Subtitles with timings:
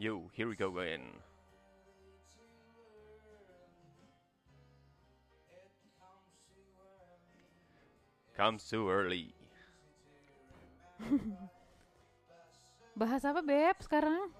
[0.00, 1.12] Yo, here we go again.
[8.32, 9.36] Comes too early.
[12.96, 14.32] Bahas apa beb sekarang?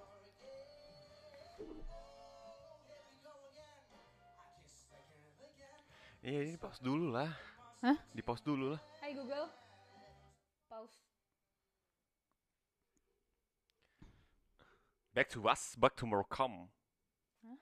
[6.25, 7.29] Iya, ini pause dulu lah.
[7.85, 8.01] Hah?
[8.17, 8.81] Di pause dulu lah.
[9.05, 9.53] Hai Google.
[10.73, 11.10] Pause.
[15.21, 16.73] Back to us, back to Morcom.
[17.45, 17.61] Hah?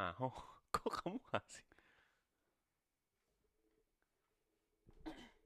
[0.00, 0.16] Hah?
[0.24, 0.32] Oh,
[0.72, 1.66] kok kamu ngasih?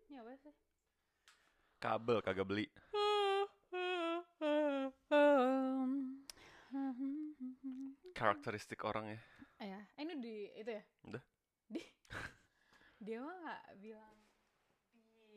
[0.07, 0.55] Ini apa sih?
[1.83, 2.71] Kabel kagak beli.
[8.15, 9.21] Karakteristik orang ya.
[9.67, 10.83] Ya, eh, ini di itu ya?
[11.11, 11.23] Udah.
[11.75, 11.83] Di
[13.03, 14.17] dia mah nggak bilang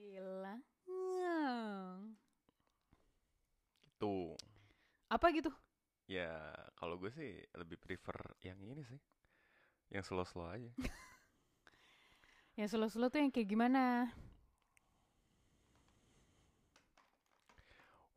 [0.06, 0.62] bilang
[3.98, 4.38] Tuh.
[5.08, 5.52] Apa gitu?
[6.08, 9.00] Ya, kalau gue sih lebih prefer yang ini sih.
[9.92, 10.72] Yang slow-slow aja.
[12.58, 14.10] Ya selo-selo tuh yang kayak gimana?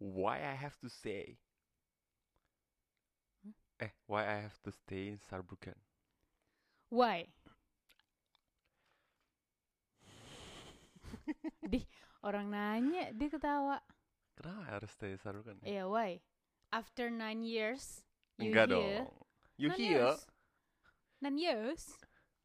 [0.00, 1.36] Why I have to say?
[3.44, 3.52] Hmm?
[3.84, 5.76] Eh, why I have to stay in Saarbrücken?
[6.88, 7.28] Why?
[11.68, 11.84] Di
[12.24, 13.76] orang nanya dia ketawa.
[14.40, 15.60] Kenapa harus stay in Saarbrücken?
[15.68, 16.16] Iya, why?
[16.72, 18.02] After nine years,
[18.38, 19.06] you Enggak here.
[19.06, 19.10] dong.
[19.56, 19.90] You Nine here?
[19.90, 20.26] years.
[21.20, 21.98] Nine years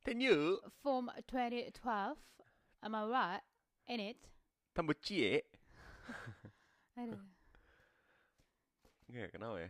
[0.05, 2.17] Then you from 2012.
[2.83, 3.41] Am I right?
[3.87, 4.17] In it?
[4.75, 5.41] tambah cie.
[6.99, 7.19] Aduh.
[9.09, 9.69] Enggak, kenapa ya?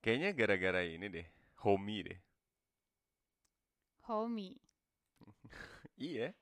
[0.00, 1.26] Kayaknya gara-gara ini deh.
[1.64, 2.18] Homie deh.
[4.08, 4.60] Homie.
[6.00, 6.32] Iya.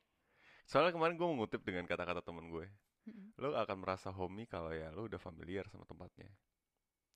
[0.70, 2.66] Soalnya kemarin gue mengutip dengan kata-kata temen gue.
[3.08, 3.40] Mm-mm.
[3.40, 6.28] Lo akan merasa homie kalau ya lo udah familiar sama tempatnya.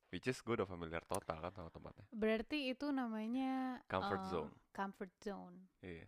[0.09, 2.05] Which is gue udah familiar total kan sama tempatnya.
[2.13, 4.53] Berarti itu namanya Comfort eh, zone.
[4.73, 5.57] Comfort zone.
[5.81, 6.05] Iya.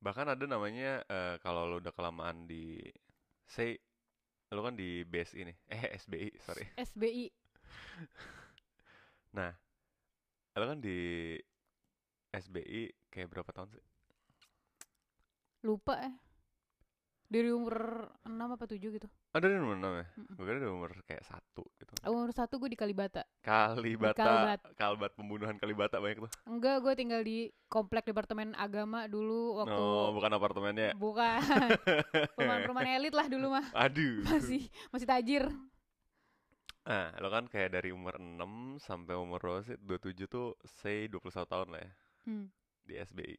[0.00, 2.80] Bahkan ada namanya eh, kalau lo udah kelamaan di
[3.48, 3.76] say
[4.52, 5.52] lo kan di base ini.
[5.72, 6.64] Eh SBI, sorry.
[6.76, 7.26] SBI.
[9.36, 9.52] Nah,
[10.56, 11.36] lo kan di
[12.32, 13.84] SBI kayak berapa tahun sih?
[15.60, 16.25] Lupa eh.
[17.26, 17.74] Dari umur
[18.22, 19.08] 6 apa 7 gitu.
[19.30, 20.06] Ada di umur enam ya?
[20.14, 20.34] Mm-mm.
[20.34, 21.92] Gue kira di umur kayak satu gitu.
[22.06, 23.26] Umur satu gue di Kalibata.
[23.40, 24.60] Kalibata, Kalbat.
[24.74, 26.30] Kalbat pembunuhan Kalibata banyak tuh.
[26.44, 30.94] Enggak, gue tinggal di komplek departemen agama dulu waktu Oh, bukan apartemennya.
[30.94, 31.42] bukan
[32.38, 33.66] perumahan-perumahan elit lah dulu mah.
[33.74, 34.22] Aduh.
[34.22, 35.44] Masih masih tajir.
[36.86, 39.74] Nah, lo kan kayak dari umur 6 sampai umur berapa sih?
[39.76, 41.90] 27 tuh say 21 tahun lah ya
[42.22, 42.46] Hmm,
[42.82, 43.34] di SBI.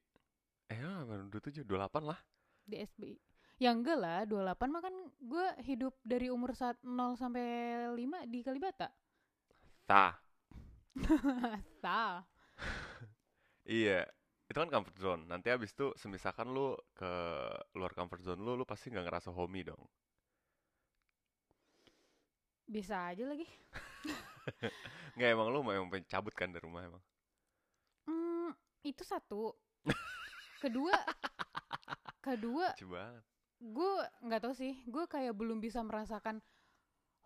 [0.68, 2.20] Eh, oh, baru 27, 28 lah.
[2.64, 3.16] di SBI.
[3.58, 8.40] Ya enggak lah, 28 mah kan gue hidup dari umur saat 0 sampai 5 di
[8.46, 8.94] Kalibata.
[9.90, 10.14] Tah.
[11.84, 12.22] Tah.
[13.66, 14.06] Iya.
[14.48, 15.24] Itu kan comfort zone.
[15.26, 17.12] Nanti abis itu semisalkan lu ke
[17.76, 19.82] luar comfort zone lu, lu pasti nggak ngerasa homey dong.
[22.68, 23.48] Bisa aja lagi.
[25.16, 27.04] Nggak emang lu mau emang cabut kan dari rumah emang.
[28.08, 28.52] Hmm,
[28.84, 29.56] itu satu.
[30.64, 30.96] Kedua,
[32.26, 33.24] kedua Lucu banget.
[33.60, 33.92] Gue
[34.22, 36.40] nggak tahu sih gue kayak belum bisa merasakan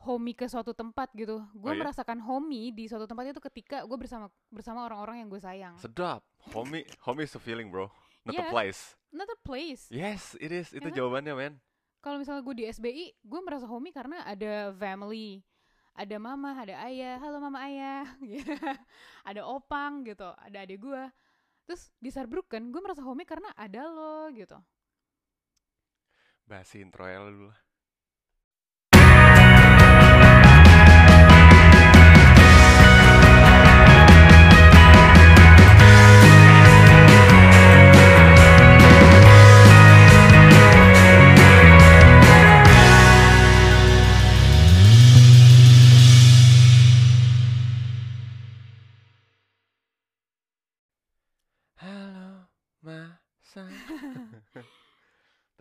[0.02, 1.80] homey ke suatu tempat gitu gue Oh, iya?
[1.80, 6.26] merasakan homey di suatu tempat itu ketika gue bersama bersama orang-orang yang gue sayang Sedap.
[6.50, 7.86] Homey, homey is a feeling, bro.
[8.24, 8.50] Not a Iya.
[8.50, 8.98] place.
[9.12, 10.72] not a place Yes, it is.
[10.72, 10.96] Itu kan?
[10.96, 11.54] jawabannya, men.
[12.00, 15.46] kalau misalnya gue di SBI gue merasa homey karena ada family
[15.92, 18.08] ada mama ada ayah halo mama ayah
[19.30, 21.02] ada opang gitu ada adik gue
[21.62, 24.58] terus di Saarbrücken gue merasa homey karena ada lo gitu
[26.48, 27.71] Bahas intro ya dulu lah.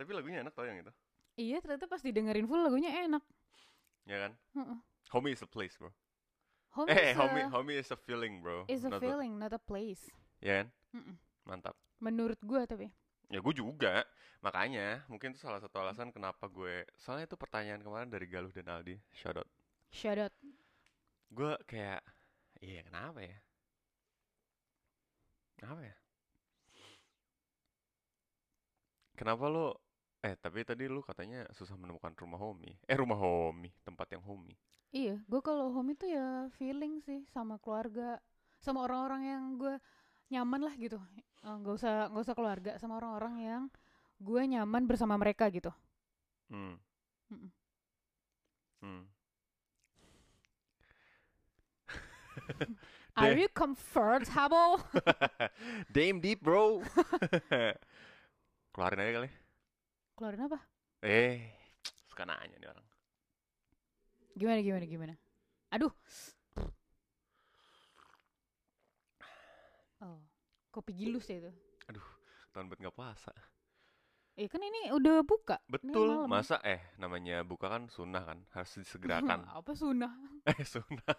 [0.01, 0.89] Tapi lagunya enak tau yang itu.
[1.37, 3.21] iya ternyata pas didengerin full lagunya enak
[4.09, 4.31] Ya kan?
[4.57, 4.77] Heeh.
[5.13, 5.93] Homey is a place, bro.
[6.73, 8.65] homey eh, is homey, a- homey is a feeling, bro.
[8.65, 10.09] is a Not feeling not a place
[10.41, 10.67] Ya kan?
[10.97, 11.15] Mm-mm.
[11.45, 11.77] Mantap.
[12.01, 12.89] menurut gue tapi
[13.29, 14.03] Ya gue juga.
[14.43, 16.83] Makanya, mungkin itu salah satu alasan kenapa gue...
[16.99, 18.97] Soalnya itu pertanyaan kemarin dari Galuh dan Aldi.
[19.15, 19.47] Shout out.
[19.87, 20.33] shout out
[21.31, 22.03] Gue kayak...
[22.59, 23.37] Iya, kenapa ya?
[25.55, 25.95] Kenapa ya?
[29.15, 29.79] Kenapa lo...
[30.21, 32.77] Eh, tapi tadi lu katanya susah menemukan rumah homey.
[32.85, 33.73] Eh, rumah homey.
[33.85, 34.55] Tempat yang homey.
[34.91, 38.19] iya gue kalau homey tuh ya feeling sih sama keluarga
[38.59, 39.73] sama orang-orang yang gue
[40.27, 40.99] nyaman lah gitu
[41.41, 43.63] Eh, nggak usah nggak usah keluarga sama orang-orang yang
[44.19, 45.71] gue nyaman bersama mereka gitu
[46.51, 46.75] Hmm.
[47.31, 47.51] Mm-mm.
[48.83, 49.03] Hmm.
[53.15, 54.79] are you comfortable
[55.95, 56.83] Damn deep bro.
[58.75, 59.29] Keluarin aja kali.
[60.21, 60.59] Keluarin apa
[61.01, 61.49] Eh,
[62.09, 62.85] suka nanya nih orang.
[64.39, 65.13] gimana gimana gimana
[65.71, 65.91] aduh
[70.01, 70.19] oh
[70.73, 71.51] kopi gilus ya itu
[72.51, 73.31] Tahun buat nggak puasa.
[74.35, 76.27] eh kan ini udah buka Betul.
[76.27, 79.47] Masa eh namanya buka kan sunnah kan, harus disegerakan.
[79.59, 80.11] apa sunah
[80.51, 81.15] eh sunnah.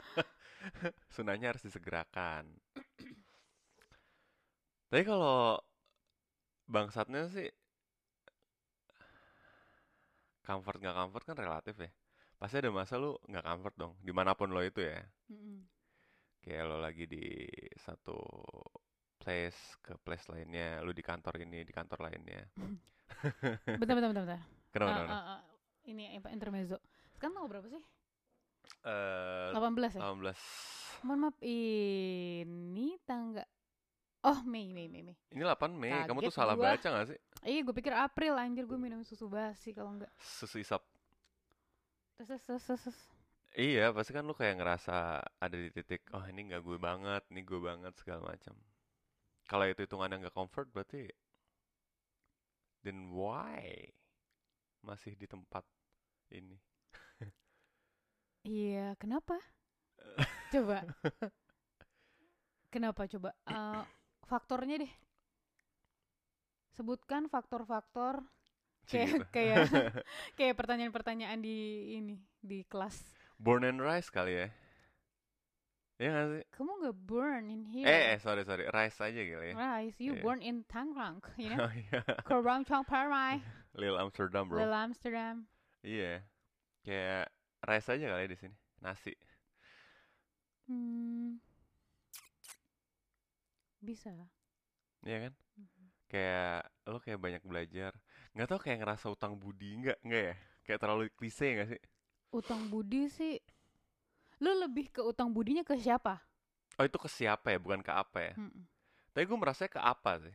[1.15, 2.53] Sunnahnya harus disegerakan.
[4.93, 5.57] Tapi kalau
[6.69, 7.49] bangsatnya sih
[10.43, 11.91] comfort nggak comfort kan relatif ya.
[12.37, 14.99] Pasti ada masa lu nggak comfort dong, di mana pun lo itu ya.
[15.31, 15.63] Mm-mm.
[16.43, 17.47] Kayak lo lagi di
[17.79, 18.19] satu
[19.23, 22.43] place ke place lainnya, lu di kantor ini, di kantor lainnya.
[23.81, 24.43] bentar bentar bentar, bentar.
[24.73, 25.13] Kenapa, kenapa?
[25.13, 25.41] ah, ah.
[25.87, 26.81] ini intermezzo
[27.13, 27.83] sekarang tanggal berapa sih
[28.83, 33.47] Eh, 18 ya 18 mohon maaf ini tangga
[34.23, 36.75] oh Mei Mei Mei Mei Ini 8 Mei, kamu tuh Kaget salah gua.
[36.75, 37.19] baca gak sih?
[37.43, 40.83] iya gue pikir April anjir gue minum susu basi kalau enggak Susu isap.
[42.17, 42.99] terus terus terus terus.
[43.53, 44.97] Iya, pasti kan lu kayak ngerasa
[45.37, 48.57] ada di titik, oh ini nggak gue banget, ini gue banget segala macam.
[49.45, 51.05] Kalau itu hitungannya nggak comfort, berarti
[52.81, 53.91] then why
[54.81, 55.67] masih di tempat
[56.31, 56.57] ini?
[58.43, 59.37] iya kenapa
[60.51, 60.83] coba
[62.73, 63.83] kenapa coba Eh,
[64.33, 64.93] faktornya deh
[66.73, 68.25] sebutkan faktor-faktor
[68.89, 69.25] kayak Gitu.
[69.37, 69.57] kayak
[70.39, 71.59] kayak pertanyaan-pertanyaan di
[72.01, 72.97] ini di kelas
[73.43, 74.49] Born and rise kali ya?
[76.01, 76.45] Iya nggak sih?
[76.57, 79.55] kamu nggak born in here Eh, eh, sorry sorry, rise aja kali ya?
[79.55, 80.23] Right, you Iya.
[80.25, 81.63] born in Tangerang, you know?
[81.69, 83.39] Oh iya, Kerang Chong Parai,
[83.79, 84.59] Lil Amsterdam bro.
[84.59, 85.37] Little Amsterdam.
[85.83, 86.23] Iya,
[86.87, 87.27] kayak
[87.67, 89.13] rice aja kali ya di sini, nasi.
[90.67, 91.39] Hmm.
[93.83, 94.15] Bisa.
[95.03, 95.33] Iya kan?
[95.59, 95.85] Mhm.
[96.07, 97.93] Kayak lo kayak banyak belajar.
[98.33, 99.99] Nggak tau kayak ngerasa utang budi nggak?
[100.07, 100.35] Nggak ya?
[100.63, 101.81] Kayak terlalu klise nggak sih?
[102.31, 103.37] Utang budi sih.
[104.39, 106.23] Lu lebih ke utang budinya ke siapa?
[106.79, 107.59] Oh itu ke siapa ya?
[107.59, 108.35] Bukan ke apa ya?
[108.39, 108.65] Mm-mm.
[109.13, 110.33] Tapi gue merasa ke apa sih?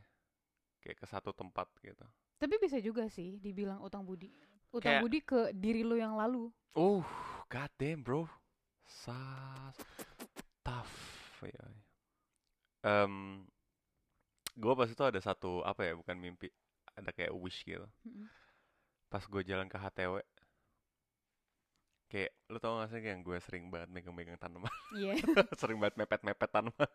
[0.83, 2.05] Kayak ke satu tempat gitu.
[2.37, 4.29] Tapi bisa juga sih dibilang utang budi.
[4.69, 6.51] Utang Kayak- budi ke diri lu yang lalu.
[6.77, 7.01] Uh,
[7.49, 8.27] god damn bro.
[8.85, 9.75] Sas
[10.61, 10.93] tough.
[11.41, 11.65] Ya
[12.87, 13.43] um,
[14.57, 16.47] gue pas itu ada satu apa ya bukan mimpi
[16.95, 18.25] ada kayak wish gitu hmm.
[19.11, 20.23] pas gue jalan ke HTW
[22.07, 25.15] kayak lu tau gak sih yang gue sering banget megang-megang tanaman yeah.
[25.59, 26.91] sering banget mepet-mepet tanaman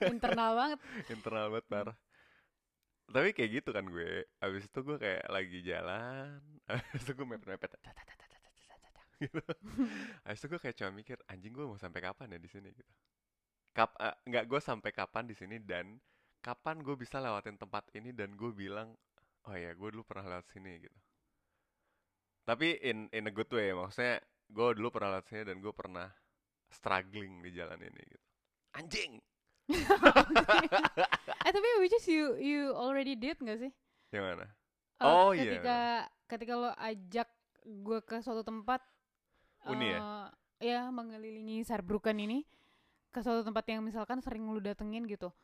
[0.00, 0.78] internal banget
[1.12, 3.12] internal banget parah mm.
[3.12, 6.40] tapi kayak gitu kan gue abis itu gue kayak lagi jalan
[6.72, 7.70] abis itu gue mepet-mepet
[9.28, 9.42] gitu
[10.24, 12.92] abis itu gue kayak cuma mikir anjing gue mau sampai kapan ya di sini gitu
[13.76, 16.00] Kap eh, nggak gue sampai kapan di sini dan
[16.40, 18.94] kapan gue bisa lewatin tempat ini dan gue bilang
[19.46, 20.98] oh ya gue dulu pernah lewat sini gitu.
[22.44, 24.18] Tapi in in a good way maksudnya
[24.48, 26.08] gue dulu pernah lewat sini dan gue pernah
[26.68, 28.26] struggling di jalan ini gitu.
[28.76, 29.12] Anjing!
[31.48, 33.72] Eh tapi which is you you already did gak sih?
[34.12, 34.46] yang mana?
[34.98, 35.78] Eh, Oh, iya, ketika
[36.26, 37.28] ketika lo ajak
[37.64, 38.80] gue ke suatu tempat
[39.64, 40.00] Uni ya?
[40.00, 40.26] eh,
[40.72, 42.44] ya mengelilingi Saarbrücken ini
[43.18, 45.34] ke suatu tempat yang misalkan sering lu datengin gitu.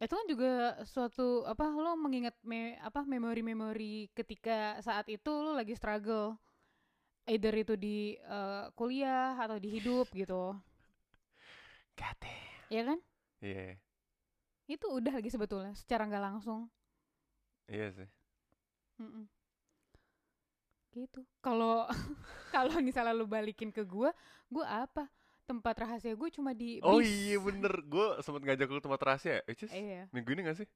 [0.00, 0.52] Itu kan juga
[0.88, 6.40] suatu apa lo mengingat me, apa memori-memori ketika saat itu lo lagi struggle.
[7.28, 10.56] Either itu di eh, kuliah atau di hidup gitu.
[11.96, 12.72] Damn.
[12.72, 12.98] ya kan?
[13.40, 13.76] Iya,
[14.66, 16.66] itu udah lagi sebetulnya secara nggak langsung.
[17.70, 18.08] Iya sih.
[19.02, 19.26] Mm-mm.
[20.96, 21.20] gitu.
[21.44, 21.84] Kalau
[22.54, 24.10] kalau misalnya lu balikin ke gua
[24.48, 25.04] gua apa
[25.50, 27.10] tempat rahasia gue cuma di Oh bis.
[27.10, 30.58] iya bener, gue sempet ngajak lu ke tempat rahasia, which is iya minggu ini gak
[30.60, 30.68] sih?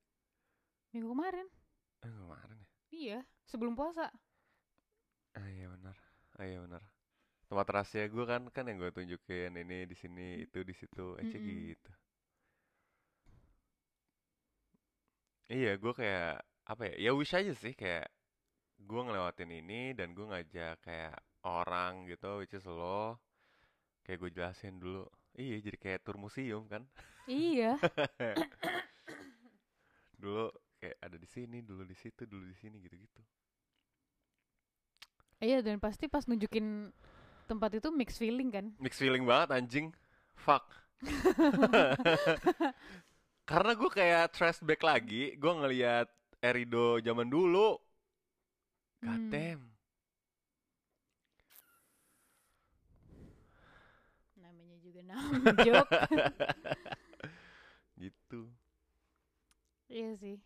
[0.92, 1.46] minggu kemarin
[2.04, 2.66] Eh kemarin ya.
[2.94, 3.18] iya
[3.50, 4.06] sebelum puasa
[5.38, 5.96] Ah iya benar,
[6.38, 6.82] ah iya benar.
[7.48, 11.38] Tempat rahasia gue kan kan yang gue tunjukin ini di sini itu di situ, aja
[11.38, 11.50] Mm-mm.
[11.50, 11.90] gitu.
[15.54, 16.26] Iya, gue kayak
[16.70, 16.94] apa ya?
[17.04, 18.06] Ya wish aja sih kayak
[18.88, 21.14] gue ngelewatin ini dan gue ngajak kayak
[21.56, 23.18] orang gitu, which is lo.
[24.04, 25.04] Kayak gue jelasin dulu.
[25.38, 26.82] Iya, jadi kayak tur museum kan.
[27.30, 27.78] iya
[30.22, 33.22] dulu kayak ada di sini, dulu di situ, dulu di sini gitu-gitu.
[35.40, 36.92] iya dan pasti pas nunjukin
[37.48, 39.86] tempat itu mix feeling kan Mix feeling banget anjing.
[40.36, 40.64] Fuck.
[43.50, 46.06] Karena gue kayak flashback lagi, gue ngeliat
[46.40, 47.76] Erido zaman dulu.
[49.02, 49.69] God Hmm.
[55.44, 55.88] namjok
[58.02, 58.40] gitu.
[59.90, 60.36] iya sih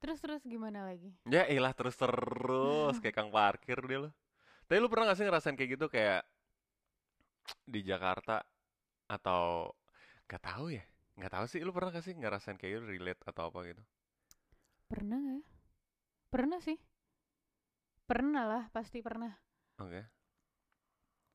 [0.00, 4.10] terus terus gimana lagi Ya ilah terus-terus kayak kang parkir dia lo.
[4.68, 6.22] Tapi lu pernah gak sih ngerasain kayak gitu kayak
[7.72, 8.40] di Jakarta
[9.08, 9.72] atau
[10.30, 10.84] gak tahu ya?
[11.20, 11.60] Gak tahu sih.
[11.64, 13.82] Lu pernah gak sih ngerasain kayak gitu relate atau apa gitu?
[14.90, 15.44] pernah nggak ya?
[16.32, 16.78] pernah sih
[18.08, 19.32] pernah lah pasti pernah
[19.78, 20.06] Oke.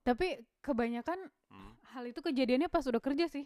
[0.09, 1.73] Tapi kebanyakan Hmm.
[1.97, 3.45] hal itu kejadiannya pas udah kerja sih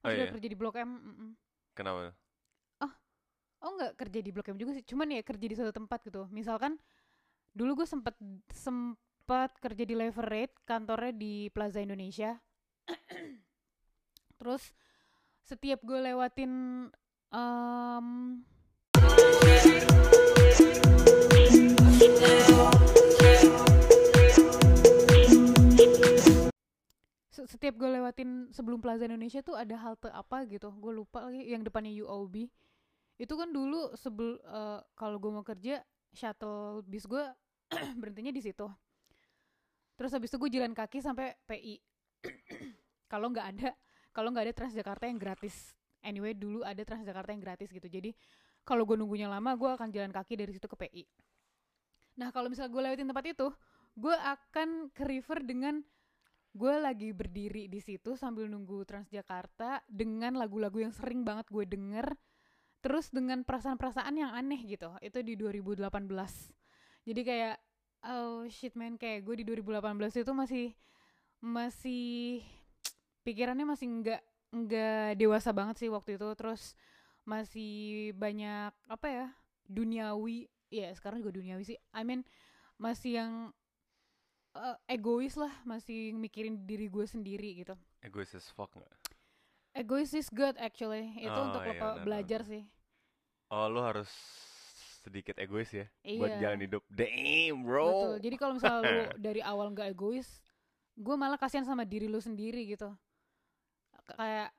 [0.00, 0.32] pas Oh, udah iya?
[0.36, 1.30] kerja di blok M mm-mm.
[1.72, 2.12] Kenapa?
[3.58, 6.30] oh nggak kerja di blok M juga sih cuman ya kerja di suatu tempat gitu
[6.30, 6.78] misalkan
[7.50, 8.14] dulu gue sempet
[8.54, 12.38] sempat kerja di Leverade kantornya di Plaza Indonesia
[14.38, 14.70] terus
[15.42, 16.86] setiap gue lewatin
[17.34, 18.06] em,
[27.46, 30.72] setiap gue lewatin sebelum Plaza Indonesia tuh ada halte apa gitu.
[30.80, 32.48] Gue lupa lagi yang depannya UOB
[33.18, 35.82] itu kan dulu sebel eh, kalau gue mau kerja
[36.14, 37.22] shuttle bis gue
[38.00, 38.66] berhentinya di situ.
[39.98, 41.82] Terus habis itu gue jalan kaki sampai PI
[43.12, 43.70] kalau nggak ada
[44.14, 45.76] kalau nggak ada Transjakarta yang gratis.
[46.02, 47.90] Anyway dulu ada Transjakarta yang gratis gitu.
[47.90, 48.14] Jadi
[48.68, 51.08] kalau gue nunggunya lama gue akan jalan kaki dari situ ke PI
[52.20, 53.48] nah kalau misalnya gue lewatin tempat itu
[53.96, 55.80] gue akan ke river dengan
[56.54, 62.06] gue lagi berdiri di situ sambil nunggu Transjakarta dengan lagu-lagu yang sering banget gue denger
[62.78, 64.94] terus dengan perasaan-perasaan yang aneh gitu.
[65.02, 65.88] Itu di 2018
[67.08, 67.56] jadi kayak
[68.04, 70.66] oh shit man kayak gue di 2018 itu masih
[71.40, 72.44] masih
[73.24, 76.28] pikirannya masih nggak nggak dewasa banget sih waktu itu.
[76.36, 76.76] Terus
[77.24, 79.26] masih banyak apa ya
[79.64, 80.52] duniawi.
[80.68, 81.78] Ya sekarang juga duniawi sih.
[81.96, 82.28] I mean
[82.76, 83.32] masih yang
[84.54, 88.88] eh, egois lah masih mikirin diri gue sendiri gitu Egois as fuck gak?
[89.74, 92.64] egois is good actually itu Oh, untuk iya, benar, belajar sih
[93.48, 94.08] Oh lu harus
[95.00, 95.88] sedikit egois ya
[96.20, 96.40] buat Iya.
[96.42, 96.82] jalan hidup.
[96.92, 97.86] Damn bro.
[97.88, 98.14] Betul.
[98.28, 100.28] Jadi kalau misalnya lu dari awal nggak egois,
[100.92, 102.92] gue malah kasihan sama diri lu sendiri gitu.
[104.04, 104.52] Kayak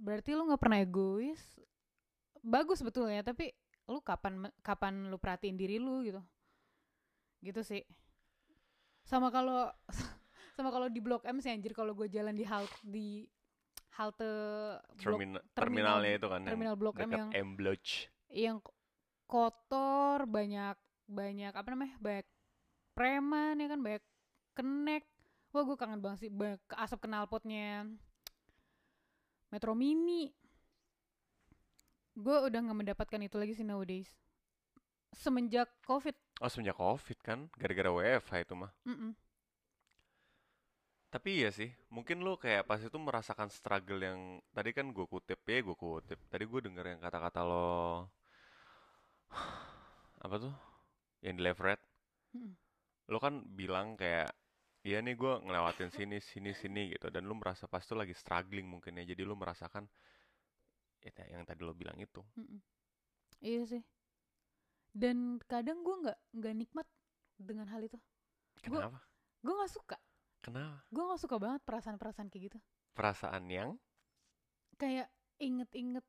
[0.00, 1.42] berarti lu nggak pernah egois.
[2.40, 3.52] Bagus betulnya, tapi
[3.84, 6.24] lu kapan kapan lu perhatiin diri lu gitu.
[7.44, 7.84] Gitu sih.
[9.02, 9.68] Sama kalau
[10.56, 13.24] sama kalau di Blok M sih anjir kalau gue jalan di halt di
[13.92, 14.24] halte
[14.96, 18.08] blok Termina- terminal- terminalnya itu kan terminal Blok M yang M Bloch.
[18.28, 18.56] yang
[19.26, 22.26] kotor banyak banyak apa namanya banyak
[22.92, 24.04] preman ya kan banyak
[24.52, 25.04] kenek.
[25.50, 27.84] Wah gue kangen banget sih banyak asap knalpotnya
[29.48, 30.32] Metro Mini.
[32.12, 34.08] Gue udah nggak mendapatkan itu lagi sih nowadays.
[35.12, 38.72] Semenjak covid Oh semenjak covid kan gara-gara WFH itu mah.
[38.82, 39.14] Mm-mm.
[41.12, 44.20] Tapi iya sih, mungkin lu kayak pas itu merasakan struggle yang
[44.56, 46.18] tadi kan gue kutip ya, gue kutip.
[46.26, 47.70] Tadi gue denger yang kata-kata lo
[50.24, 50.54] apa tuh?
[51.22, 51.80] Yang di Leverett.
[52.34, 52.52] Mm-mm.
[53.12, 54.34] Lo kan bilang kayak
[54.82, 58.66] iya nih gue ngelewatin sini sini sini gitu dan lu merasa pas itu lagi struggling
[58.66, 59.14] mungkin ya.
[59.14, 59.86] Jadi lu merasakan
[61.02, 62.18] ya yang tadi lo bilang itu.
[62.34, 62.58] Mm-mm.
[63.42, 63.82] iya sih
[64.92, 66.86] dan kadang gue nggak nggak nikmat
[67.36, 67.96] dengan hal itu
[68.62, 69.00] Kenapa?
[69.42, 69.96] gue nggak suka
[70.44, 70.84] Kenapa?
[70.88, 72.58] gue nggak suka banget perasaan-perasaan kayak gitu
[72.92, 73.70] Perasaan yang
[74.76, 75.08] kayak
[75.40, 76.04] inget-inget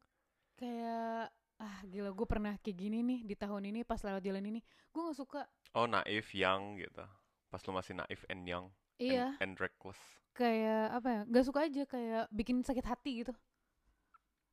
[0.59, 4.59] kayak ah gila gue pernah kayak gini nih di tahun ini pas lewat jalan ini
[4.91, 5.41] gue nggak suka
[5.73, 7.01] oh naif young gitu.
[7.47, 8.67] Pas lu masih naif and young
[8.99, 9.97] iya and, and reckless.
[10.33, 13.33] kayak apa ya nggak suka aja kayak bikin sakit hati gitu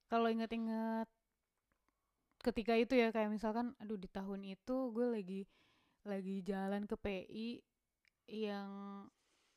[0.07, 1.09] kalau inget-inget
[2.41, 5.41] ketika itu ya kayak misalkan aduh di tahun itu gue lagi
[6.03, 7.49] lagi jalan ke PI
[8.31, 8.71] yang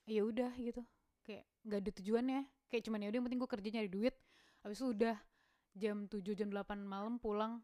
[0.03, 0.83] ya udah gitu.
[1.23, 4.15] Kayak nggak ada tujuannya kayak cuman ya udah yang penting gue kerja nyari duit.
[4.63, 5.15] Habis itu udah
[5.73, 7.63] jam 7 jam 8 malam pulang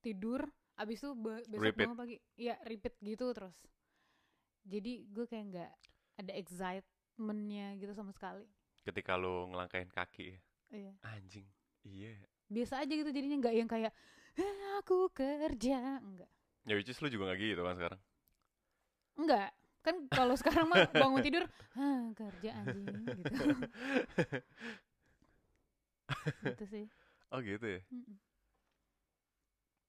[0.00, 0.48] tidur.
[0.74, 1.86] Habis itu be- besok Repeat.
[1.86, 2.16] bangun pagi.
[2.34, 3.54] Ya repeat gitu terus.
[4.64, 5.70] Jadi gue kayak nggak
[6.18, 8.48] ada excitementnya gitu sama sekali.
[8.80, 10.36] Ketika lu ngelangkahin kaki,
[10.70, 10.92] iya.
[11.04, 11.44] Anjing.
[11.84, 12.16] Iya.
[12.44, 13.96] biasa aja gitu jadinya nggak yang kayak "Ah,
[14.80, 16.30] aku kerja enggak
[16.64, 18.00] Ya which is lu juga gak gitu kan sekarang.
[19.14, 19.50] enggak
[19.84, 21.44] kan kalau sekarang mah bangun tidur
[22.16, 23.34] kerja anjing gitu
[26.44, 26.86] gitu sih
[27.34, 27.80] Oh gitu ya.
[27.90, 28.14] Mm-mm.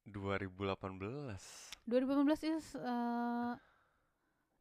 [0.05, 1.37] 2018.
[1.85, 3.53] 2018 is eh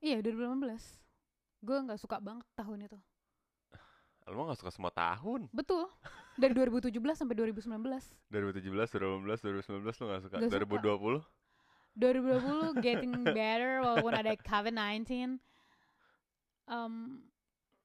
[0.04, 2.98] iya 2018 gue nggak suka banget tahun itu
[4.24, 5.52] Lu mah gak suka semua tahun.
[5.52, 5.84] betul
[6.34, 7.68] dari 2017 sampai 2019
[8.26, 10.36] 2017, 2018, 2019 lu gak suka.
[10.40, 10.66] Nggak suka.
[10.82, 11.22] 2020?
[11.94, 15.38] 2020 getting better walaupun ada COVID-19
[16.64, 17.20] Em,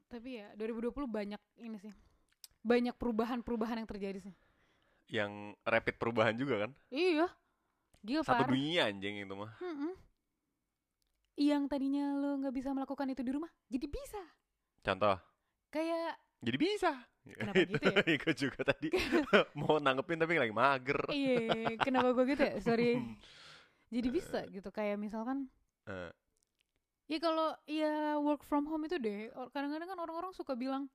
[0.07, 1.91] tapi ya 2020 banyak ini sih
[2.59, 4.35] banyak perubahan-perubahan yang terjadi sih
[5.09, 5.31] Yang
[5.61, 6.71] rapid perubahan juga kan?
[6.87, 7.27] iya
[7.99, 9.51] gila Satu parah dunia anjing itu mah.
[9.59, 9.91] Mm-mm.
[11.35, 14.21] yang tadinya lo nggak bisa melakukan itu di rumah jadi bisa
[14.79, 15.19] Contoh,
[15.67, 16.91] kayak jadi bisa.
[17.29, 17.97] Kenapa gitu ya?
[18.17, 18.89] Ikut juga tadi.
[19.59, 20.99] Mau nanggepin tapi lagi mager.
[21.11, 22.55] iya kenapa gue gitu ya?
[22.63, 22.97] Sorry.
[23.89, 25.49] Jadi bisa gitu kayak misalkan
[25.89, 26.11] Eh,
[27.09, 30.85] ya kalau ya work from home itu deh kadang-kadang kan orang-orang suka bilang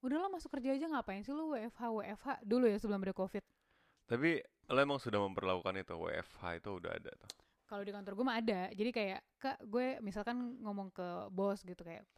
[0.00, 3.44] udahlah masuk kerja aja ngapain sih lu WFH WFH dulu ya sebelum ada covid.
[4.08, 4.40] Tapi
[4.72, 7.28] lo emang sudah memperlakukan itu WFH itu udah ada tuh.
[7.68, 8.60] kalau di kantor gue mah ada.
[8.72, 12.08] Jadi kayak kak gue misalkan ngomong ke bos gitu kayak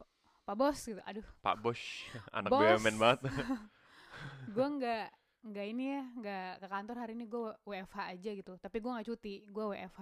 [0.41, 1.81] "Pak- bos gitu aduh Pak Bos,
[2.37, 2.61] anak Bos.
[2.61, 3.19] BUMN banget.
[4.55, 5.05] gue nggak
[5.41, 9.07] nggak ini ya nggak ke kantor hari ini gue WFH aja gitu tapi gue nggak
[9.07, 10.01] cuti gue WFH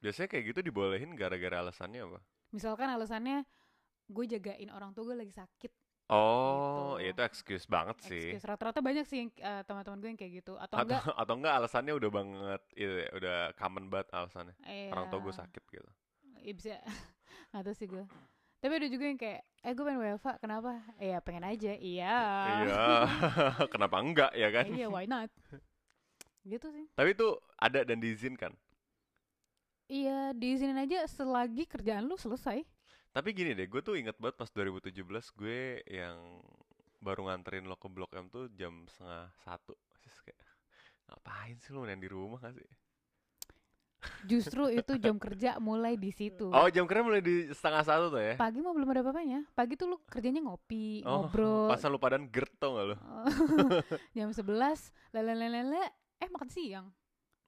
[0.00, 2.18] Biasanya kayak gitu dibolehin gara-gara alasannya apa?
[2.50, 3.44] misalkan alasannya
[4.06, 5.72] gue jagain orang tua gue lagi sakit
[6.08, 7.08] Oh, Gitu.
[7.08, 8.20] ya itu excuse banget sih.
[8.36, 11.54] excuse rata-rata banyak sih eh, teman-teman gue yang kayak gitu atau, Atau enggak atau enggak
[11.56, 14.54] alasannya udah banget itu ya, udah common banget alasannya.
[14.92, 15.90] Orang tua gue eh, sakit gitu.
[16.42, 16.70] ya bisa
[17.48, 18.04] nggak tahu sih gue
[18.62, 22.14] tapi ada juga yang kayak eh gue pengen WFH kenapa eh, ya pengen aja iya
[22.62, 22.86] Iya.
[23.74, 24.64] Kenapa enggak ya kan?
[24.68, 25.26] iya why not
[26.42, 28.54] gitu sih Tapi itu ada dan diizinkan.
[29.86, 32.62] iya diizinin aja selagi kerjaan lu selesai
[33.12, 35.04] Tapi gini deh, gue tuh inget banget pas 2017
[35.36, 36.16] gue yang
[36.98, 39.76] baru nganterin lo ke Blok M tuh jam setengah satu.
[40.00, 40.40] Terus kayak,
[41.04, 42.64] ngapain sih lo main di rumah gak sih?
[44.22, 48.22] Justru itu jam kerja mulai di situ Oh jam kerja mulai di setengah satu tuh
[48.22, 48.34] ya?
[48.38, 52.24] pagi mah belum ada apa-apanya pagi tuh lu kerjanya ngopi Oh, ngobrol Pas lu padan
[52.30, 52.96] gert tau gak lo?
[54.14, 55.82] jam 11 lalalala
[56.18, 56.86] eh makan siang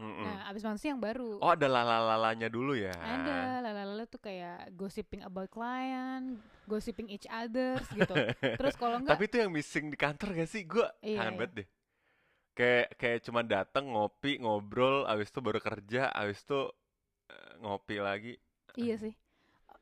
[0.00, 2.92] nah abis makan siang baru Oh ada lala-lalanya dulu ya?
[2.92, 8.12] ada lalalala tuh kayak gossiping about client gossiping each others gitu
[8.58, 10.66] terus kalau enggak Tapi itu yang missing di kantor gak sih?
[10.66, 11.38] Gue Iya, kangen iya.
[11.38, 11.66] banget deh.
[12.54, 16.60] Kayak kayak cuma dateng ngopi ngobrol, abis itu baru kerja, abis itu
[17.28, 18.34] eh, ngopi lagi.
[18.74, 19.14] iya sih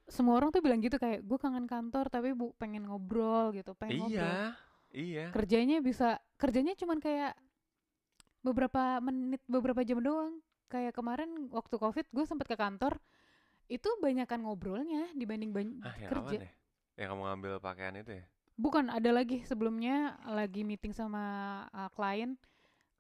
[0.05, 4.05] semua orang tuh bilang gitu kayak gue kangen kantor tapi bu pengen ngobrol gitu pengen
[4.05, 4.37] ngobrol Iya,
[4.93, 5.27] iya.
[5.33, 7.33] kerjanya bisa kerjanya cuman kayak
[8.43, 12.99] beberapa menit beberapa jam doang kayak kemarin waktu covid gue sempet ke kantor
[13.71, 16.53] itu banyakan ngobrolnya dibanding ban- Ah, yang kerja ya?
[16.99, 18.25] Yang kamu ngambil pakaian itu ya?
[18.53, 21.23] bukan ada lagi sebelumnya lagi meeting sama
[21.73, 22.37] uh, klien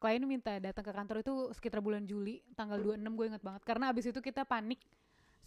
[0.02, 3.62] klien minta datang ke kantor itu sekitar bulan Juli tanggal 26 gue inget banget.
[3.62, 4.82] Karena abis itu kita panik.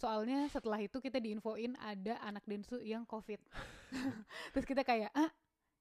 [0.00, 3.36] Soalnya setelah itu kita diinfoin ada anak densu yang covid.
[4.56, 5.28] Terus kita kayak ah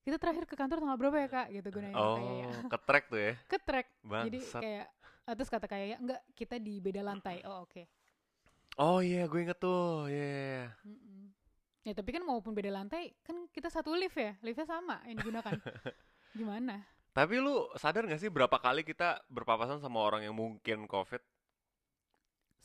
[0.03, 1.47] kita terakhir ke kantor tanggal berapa ya kak?
[1.55, 1.95] Gitu gue nanya.
[1.95, 2.51] Oh, kayak ya.
[2.67, 3.33] ke track tuh ya?
[3.47, 4.85] ke track jadi kayak
[5.25, 7.39] ah, terus kata kayak ya enggak kita di beda lantai.
[7.47, 7.88] Oh oke.
[8.75, 10.11] Oh iya, gue inget tuh.
[10.11, 11.27] Iya, iya, iya.
[11.88, 14.35] Ya tapi kan maupun beda lantai kan kita satu lift ya?
[14.43, 15.55] Liftnya sama yang digunakan.
[16.35, 21.23] Gimana Tapi lu sadar gak sih berapa kali kita berpapasan sama orang yang mungkin COVID?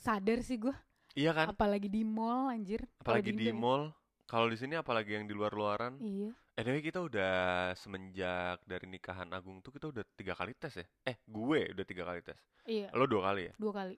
[0.00, 0.72] sadar sih gue
[1.12, 1.52] Iya kan?
[1.52, 3.92] apalagi di mall anjir Apalagi di mall.
[4.24, 6.00] Kalau di sini apalagi yang di luar-luaran.
[6.00, 7.32] iya Anyway kita udah
[7.76, 10.86] semenjak dari nikahan Agung tuh kita udah tiga kali tes ya?
[11.04, 12.40] Eh gue udah tiga kali tes.
[12.64, 13.54] iya Lo dua kali ya?
[13.60, 13.96] dua kali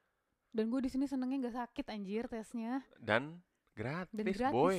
[0.52, 3.40] dan gue di sini senengnya nggak sakit anjir tesnya Dan
[3.72, 4.78] gratis, dan gratis boy.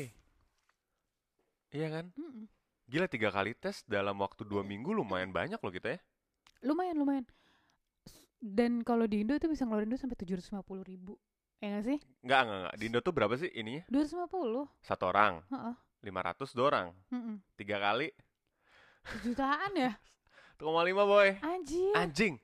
[1.71, 2.05] Iya kan?
[2.13, 2.45] Mm-mm.
[2.85, 5.99] Gila tiga kali tes dalam waktu dua minggu lumayan banyak loh kita ya.
[6.63, 7.27] lumayan lumayan
[8.39, 10.47] dan kalau di Indo itu bisa ngeluarin duit sampai tujuh ratus
[10.81, 11.19] ribu
[11.59, 12.75] ya nggak sih Enggak, enggak, enggak.
[12.75, 13.83] Di Indo tuh berapa sih ininya?
[13.87, 15.43] dua ratus lima puluh Satu orang.
[15.47, 15.75] Heeh.
[16.03, 16.87] 500 dua orang.
[17.55, 18.11] Tiga kali.
[19.23, 19.91] jutaan ya
[20.59, 20.71] 1,5
[21.03, 21.29] boy.
[21.41, 22.35] anjir Anjing.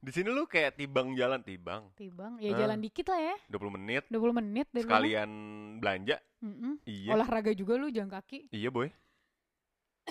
[0.00, 1.92] Di sini lu kayak tibang jalan tibang.
[1.92, 2.64] tibang ya Ah.
[2.64, 5.30] jalan dikit lah ya 20 menit 20 menit dari sekalian
[5.76, 6.16] belanja.
[6.40, 6.80] Mm-mm.
[6.84, 7.12] Iya.
[7.12, 8.88] olahraga juga lu jalan kaki Iya, boy.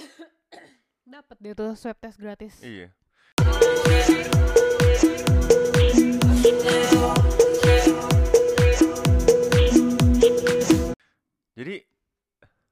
[1.13, 2.93] dapat deh tuh swab test gratis Iya.
[11.59, 11.75] Jadi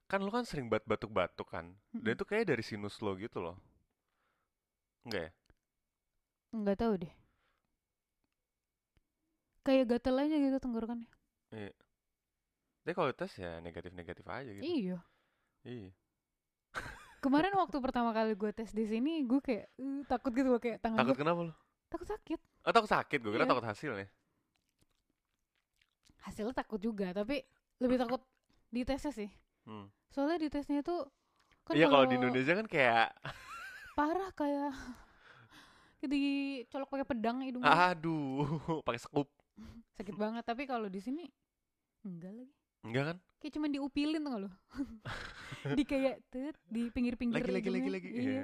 [0.08, 1.76] kan lu kan sering bat batuk-batuk kan.
[1.92, 3.60] Dan itu kayak dari sinus lo gitu loh.
[5.04, 5.32] Enggak ya?
[6.48, 7.14] nggak tahu deh
[9.68, 11.12] kayak gatel aja gitu tenggorokannya
[11.52, 11.76] Iya.
[12.84, 14.64] Tapi kalau tes ya negatif-negatif aja gitu.
[14.64, 14.98] iya
[15.68, 15.92] Iya.
[17.20, 20.80] Kemarin waktu pertama kali gue tes di sini gue kayak "Eh, takut gitu loh kayak
[20.80, 21.54] tangan Takut gue kenapa lo?
[21.88, 23.20] takut sakit Oh, takut sakit.
[23.24, 23.52] Gue kira Iya.
[23.52, 24.08] takut hasilnya.
[26.20, 27.40] hasilnya takut juga tapi
[27.80, 28.20] lebih takut
[28.68, 29.30] di tesnya sih
[29.64, 29.88] Hmm.
[30.08, 30.96] soalnya di tesnya itu
[31.64, 33.08] kan Iya kalau di Indonesia kan kayak
[33.98, 34.72] parah kayak
[36.04, 39.28] dicolok pakai pedang hidung aduh, pakai sekup.
[39.94, 41.26] sakit banget tapi kalau di sini
[42.04, 42.54] enggak lagi
[42.84, 43.18] Enggak kan?
[43.38, 44.50] Kayak cuman diupilin tuh lo
[45.78, 48.08] di kayak tet di pinggir-pinggir Lagi lagi lagi lagi.
[48.10, 48.22] iya.
[48.22, 48.44] Iya.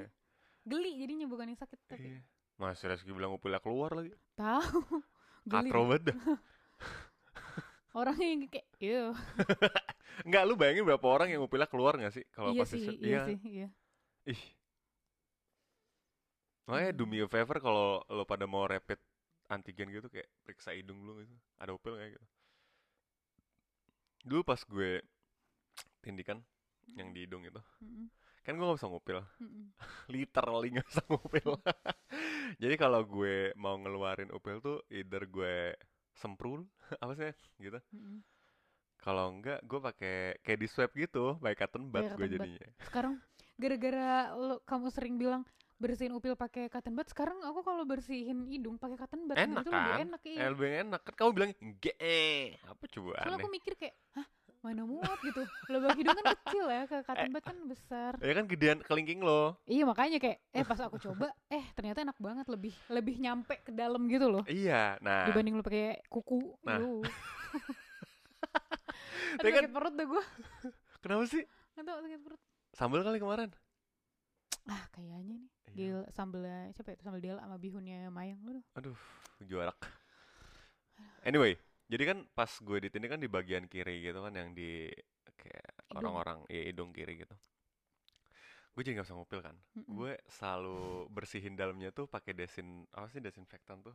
[0.64, 2.20] geli jadinya bukan yang sakit tapi Iya.
[2.54, 4.14] Mas Reski bilang upilnya keluar lagi.
[4.34, 4.80] tahu
[5.50, 6.14] geli Katro banget
[7.98, 9.04] orangnya yang kayak iya
[10.22, 12.82] Enggak, lu bayangin berapa orang yang upilnya keluar gak sih kalau iya pas di sih
[12.84, 12.98] swab?
[13.00, 13.68] iya sih iya
[14.24, 14.42] Ih.
[16.64, 16.98] Makanya Hmm.
[16.98, 18.96] do me a favor kalau lo pada mau rapid
[19.46, 21.34] antigen gitu kayak periksa hidung dulu gitu.
[21.60, 22.26] Ada upil kayak gitu.
[24.24, 24.90] Dulu pas gue
[26.04, 26.38] tindikan
[26.98, 28.10] yang di hidung itu, Mm-mm,
[28.44, 29.18] kan gue gak bisa ngupil.
[29.40, 29.66] mm-mm.
[30.12, 31.50] Literally gak bisa ngupil.
[32.62, 35.74] Jadi kalau gue mau ngeluarin upil tuh either gue
[36.14, 36.64] semprul
[37.02, 37.78] apa sih gitu.
[37.94, 38.22] Mm-mm.
[39.04, 42.68] Kalau enggak gue pakai kayak di swab gitu, pakai cotton bud gue jadinya.
[42.86, 43.14] sekarang
[43.60, 45.42] gara-gara lo kamu sering bilang
[45.84, 49.70] bersihin upil pakai cotton bud sekarang aku kalau bersihin hidung pakai cotton bud Enak itu
[49.70, 50.00] lebih kan?
[50.02, 51.50] enak iya Eh, lebih enak kan kamu bilang
[52.00, 54.24] eh apa coba soalnya aku mikir kayak hah
[54.58, 58.44] mana muat gitu lubang hidung kan kecil ya ke cotton bud kan besar Ya kan
[58.46, 59.60] gedean kelingking lo.
[59.64, 63.68] iya makanya kayak eh pas aku coba eh ternyata enak banget lebih lebih nyampe ke
[63.70, 65.28] dalam gitu loh Iya, nah.
[65.28, 66.80] dibanding lu pakai kuku Nah.
[69.34, 70.24] Aduh, kan- sakit perut deh gue
[71.02, 71.44] Kenapa sih?
[71.74, 72.40] nggak tau sakit perut
[72.72, 73.50] Sambal kali kemarin.
[74.72, 75.40] Ah kayaknya nih
[75.74, 75.74] Iya.
[75.74, 78.96] Dil sambelnya siapa ya sambal Dil sama bihunnya Mayang lu Aduh,
[79.42, 79.78] juarak.
[81.24, 81.56] Anyway,
[81.90, 84.88] jadi kan pas gue ditindik kan di bagian kiri gitu kan yang di
[85.40, 85.66] kayak
[85.98, 87.34] orang-orang ya hidung kiri gitu.
[88.74, 89.56] Gue jadi gak bisa ngupil kan.
[89.78, 89.94] Mm-mm.
[89.94, 93.94] Gue selalu bersihin dalamnya tuh pakai desin apa sih desinfektan tuh?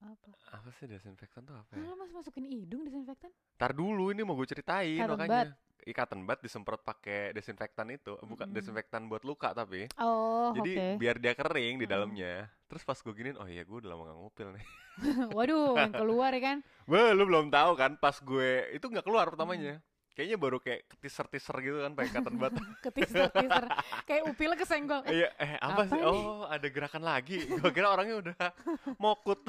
[0.00, 1.82] Apa Apa sih desinfektan tuh apa ya?
[1.96, 5.56] mas masukin hidung desinfektan Tar dulu ini mau gue ceritain Cotton makanya.
[5.86, 8.56] Ikatan bat disemprot pakai desinfektan itu, bukan Mm-mm.
[8.58, 9.86] desinfektan buat luka tapi.
[10.02, 12.50] oh Jadi oke biar dia kering di dalamnya.
[12.66, 14.66] Terus pas gue giniin, oh iya gue udah lama gak ngupil nih.
[15.36, 16.58] waduh yang keluar ya kan
[16.90, 19.78] Wah, lu belum tahu kan pas gue itu nggak keluar pertamanya.
[20.16, 22.52] Kayaknya baru kayak keteaser-teaser gitu kan pakai cotton bud.
[22.88, 23.64] keteaser-teaser
[24.08, 26.00] kayak upilnya kesenggol eh, Iya, eh apa, apa sih?
[26.00, 26.08] nih?
[26.08, 27.36] Oh, ada gerakan lagi.
[27.44, 28.34] Gue kira orangnya udah
[29.04, 29.44] mokut.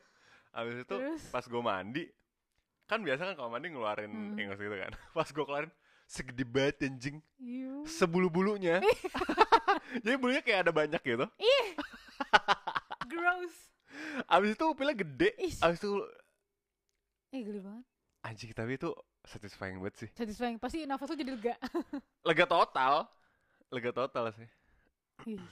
[0.54, 2.04] Habis itu terus pas gue mandi,
[2.86, 4.38] kan biasa kan kalau mandi ngeluarin Hmm.
[4.38, 4.92] ingus gitu kan.
[5.10, 5.72] Pas gue keluarin
[6.06, 7.82] segede banget anjing, Yuh.
[7.88, 8.78] sebulu-bulunya.
[10.04, 11.26] Jadi bulunya kayak ada banyak gitu.
[13.08, 13.54] gross
[14.28, 15.34] Abis itu upilnya gede.
[15.40, 15.54] Ih.
[15.58, 15.90] Abis itu
[17.32, 17.84] eh geli banget
[18.22, 18.92] anjing tapi itu
[19.26, 20.08] satisfying banget sih.
[20.14, 21.54] satisfying pasti nafas lu jadi lega
[22.28, 23.06] Lega total.
[23.72, 24.48] Lega total sih.
[25.30, 25.42] Ih.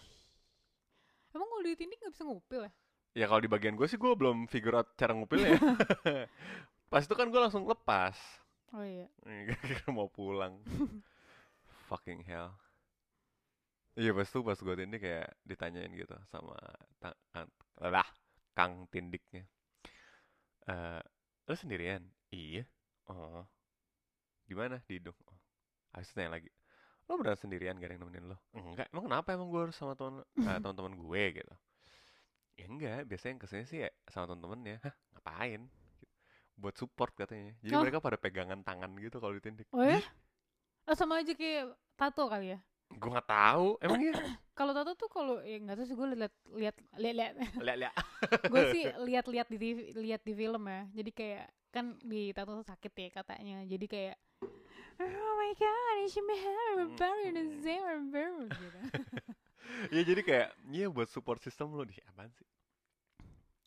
[1.30, 2.72] emang kalau ditindik nggak bisa ngupil ya
[3.10, 5.58] Ya kalau di bagian gue sih gue belum figure out cara ngupilnya.
[6.90, 8.14] Pas itu kan gue langsung lepas.
[8.70, 9.10] oh iya
[9.66, 10.62] Kira mau pulang.
[11.90, 12.54] Fucking hell.
[13.98, 16.54] Iya pas itu pas gue tindik kayak ditanyain gitu sama
[17.02, 17.50] kan,
[17.82, 18.06] lah
[18.54, 19.42] kang tindiknya.
[20.70, 21.02] Eh,
[21.50, 22.06] lo sendirian?
[22.30, 22.62] Iya.
[23.10, 23.42] Oh.
[24.50, 24.82] Di mana?
[24.82, 25.14] Di hidung.
[25.30, 25.38] Oh.
[25.94, 26.50] Habis tanya lagi.
[27.06, 28.36] Lo beneran sendirian gak ada yang nemenin lo?
[28.50, 28.90] Enggak.
[28.90, 31.54] Emang kenapa emang gue harus sama teman eh, teman-teman gue gitu?
[32.58, 33.06] Ya enggak.
[33.06, 34.82] Biasanya yang ke sini sih ya sama temen-temennya.
[34.82, 34.94] Hah?
[35.14, 35.62] Ngapain?
[36.58, 37.54] Buat support katanya.
[37.62, 37.82] Jadi Oh.
[37.86, 39.70] mereka pada pegangan tangan gitu kalau ditindik.
[39.70, 40.02] oh ya
[40.90, 42.60] oh, sama aja kayak tato kali ya
[42.90, 43.78] Gue nggak tahu.
[43.86, 44.14] Emang iya?
[44.58, 47.34] kalau tato tuh kalau ya nggak tahu sih gue liat liat liat liat
[47.66, 47.94] Lihat lihat.
[48.50, 52.92] gue sih lihat-lihat di TV, lihat di film ya jadi kayak kan di tato sakit
[52.92, 54.16] ya katanya jadi kayak
[55.00, 56.96] oh my god my hair Hmm.
[56.96, 58.80] very the same very gitu
[59.94, 62.46] Iya jadi kayak iya buat support system lo di apaan sih?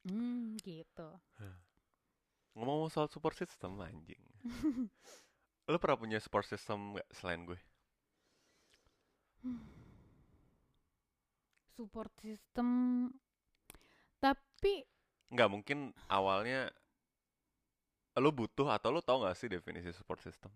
[0.08, 1.08] hmm gitu
[2.58, 4.22] Ngomong soal support system anjing.
[5.72, 7.60] lo pernah punya support system nggak selain gue?
[11.76, 12.68] support system
[14.24, 14.86] tapi
[15.34, 16.70] Nggak mungkin awalnya
[18.24, 20.52] lo butuh atau lo tau gak sih definisi support system?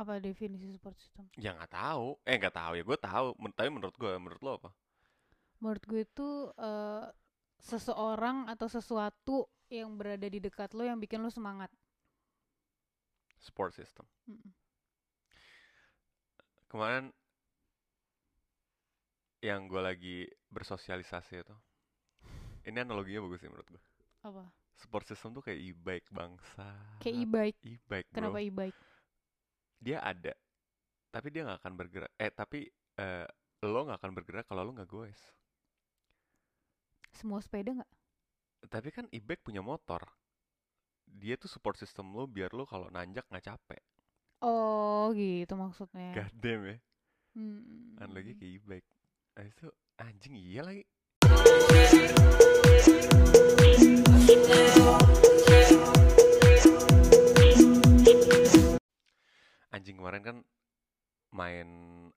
[0.00, 2.06] Apa definisi support system Ya nggak tahu.
[2.28, 3.26] Eh nggak tahu ya gue tahu.
[3.42, 4.70] Men- Tapi menurut gue, menurut lo apa?
[5.62, 6.28] menurut gue itu
[6.68, 7.04] eh,
[7.62, 9.36] seseorang atau sesuatu
[9.72, 11.70] yang berada di dekat lo yang bikin lo semangat
[13.38, 14.06] Support system.
[14.30, 14.52] Mm-mm.
[16.70, 17.12] Kemarin
[19.42, 20.16] yang gue lagi
[20.48, 21.56] bersosialisasi itu,
[22.68, 23.82] ini analoginya bagus sih menurut gue.
[24.22, 24.44] apa
[24.82, 26.66] Support system tuh kayak e-bike bangsa.
[27.02, 28.78] kayak e-bike E-bike kenapa e-bike
[29.82, 30.30] Dia ada,
[31.10, 32.10] tapi dia nggak akan bergerak.
[32.14, 32.70] Eh tapi
[33.02, 33.26] eh,
[33.66, 35.18] lo nggak akan bergerak kalau lo nggak goes.
[37.12, 37.92] semua sepeda nggak
[38.72, 40.00] Tapi kan e-bike punya motor.
[41.04, 43.82] Dia tuh support system lo biar lo kalau nanjak nggak capek.
[44.38, 46.14] Oh gitu maksudnya.
[46.14, 46.76] God damn ya.
[47.34, 47.98] Hmm.
[47.98, 48.90] Kan lagi kayak e-bike.
[49.34, 49.68] Habis itu
[49.98, 50.86] anjing iya lagi.
[59.82, 60.36] Anjing kemarin kan
[61.34, 61.66] main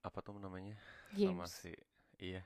[0.06, 0.78] apa tuh namanya?
[1.17, 1.49] Sama Games.
[1.49, 1.73] si
[2.21, 2.45] iya.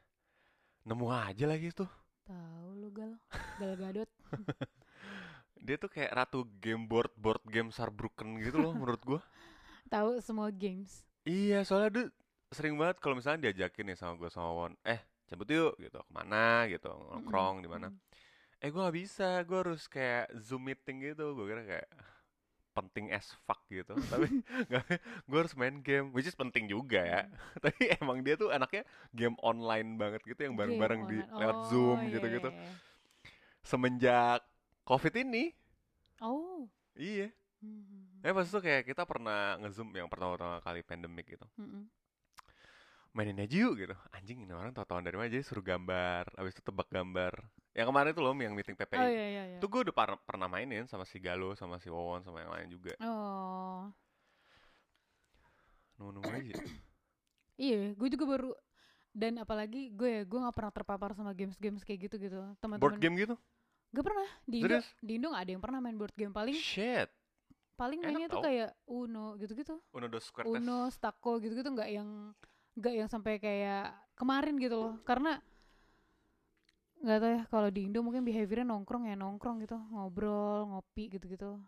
[0.87, 1.91] Nemu aja lagi tuh.
[2.23, 3.19] Tahu lu gal.
[3.59, 4.07] Gal Gadot.
[5.67, 9.19] Dia tuh kayak ratu game board board game Saarbrücken gitu loh menurut gua.
[9.91, 11.03] Tahu semua games.
[11.27, 12.05] Iya, soalnya dia
[12.55, 16.11] sering banget kalau misalnya diajakin nih sama gue sama Won, eh cabut yuk gitu, ke
[16.15, 17.91] mana gitu, nongkrong di mana.
[18.63, 21.89] Eh gue gak bisa, gue harus kayak zoom meeting gitu, gue kira kayak
[22.79, 24.31] penting as fuck gitu, tapi
[25.27, 27.21] gue harus main game, which is penting juga ya.
[27.63, 31.37] tapi emang dia tuh anaknya game online banget gitu, yang bareng-bareng di online.
[31.37, 32.49] lewat Oh, zoom iya, gitu-gitu.
[32.49, 32.71] iya, iya.
[33.61, 34.39] Semenjak
[34.83, 35.51] covid ini,
[36.19, 36.67] Oh.
[36.95, 37.31] iya.
[37.59, 38.23] Hmm.
[38.23, 41.43] Eh pas itu kayak kita pernah ngezoom yang pertama-tama kali pandemic gitu.
[41.59, 41.87] Mm-mm.
[43.09, 46.61] mainin aja yuk gitu anjing ini orang tau-tauan dari mana aja suruh gambar habis itu
[46.61, 47.33] tebak gambar
[47.73, 49.57] yang kemarin itu loh yang meeting PPI Oh iya iya iya.
[49.61, 52.67] itu gue udah par- pernah mainin sama si Galo sama si Wawon sama yang lain
[52.69, 53.87] juga Oh.
[55.97, 56.55] nemu-nemu aja
[57.59, 58.51] Iya, gue juga baru
[59.11, 62.39] dan apalagi gue ya, gue nggak pernah terpapar sama games-games kayak gitu gitu.
[62.39, 63.35] board Teman-teman game gitu
[63.89, 64.87] Gak pernah di Indo, Serius?
[65.01, 67.09] di Indo gak ada yang pernah main board game paling shit
[67.73, 68.45] paling enak mainnya tuh tau.
[68.47, 69.75] kayak Uno gitu-gitu.
[69.91, 70.27] Uno dos.
[70.43, 72.35] Uno, Stako gitu-gitu nggak yang
[72.75, 74.93] nggak yang sampai kayak kemarin gitu loh.
[75.07, 75.39] Karena
[76.99, 81.59] nggak tahu ya kalau di Indo mungkin behaviornya nongkrong ya nongkrong gitu, ngobrol, ngopi gitu-gitu.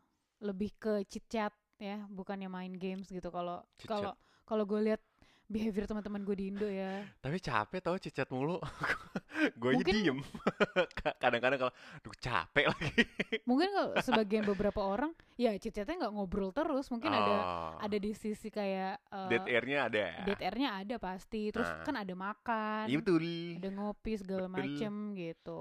[0.43, 3.31] Lebih ke chit chat ya, bukannya main games gitu.
[3.31, 4.11] Kalau kalau
[4.43, 5.01] kalau gue lihat
[5.51, 8.57] behavior teman-teman gue di Indo ya, tapi capek tau cicat mulu.
[9.57, 10.21] Gue aja diem.
[11.01, 12.93] Ka- kadang-kadang kalau duh capek lagi.
[13.49, 17.73] Mungkin kalau sebagian beberapa orang ya chit chatnya nggak ngobrol terus, mungkin ada Oh.
[17.81, 21.49] ada di sisi kayak uh, dead airnya ada dead airnya ada pasti.
[21.49, 21.81] Terus Ah.
[21.81, 23.17] kan ada makan iya betul.
[23.57, 24.55] ada ngopi segala Betul.
[24.61, 25.59] macem gitu.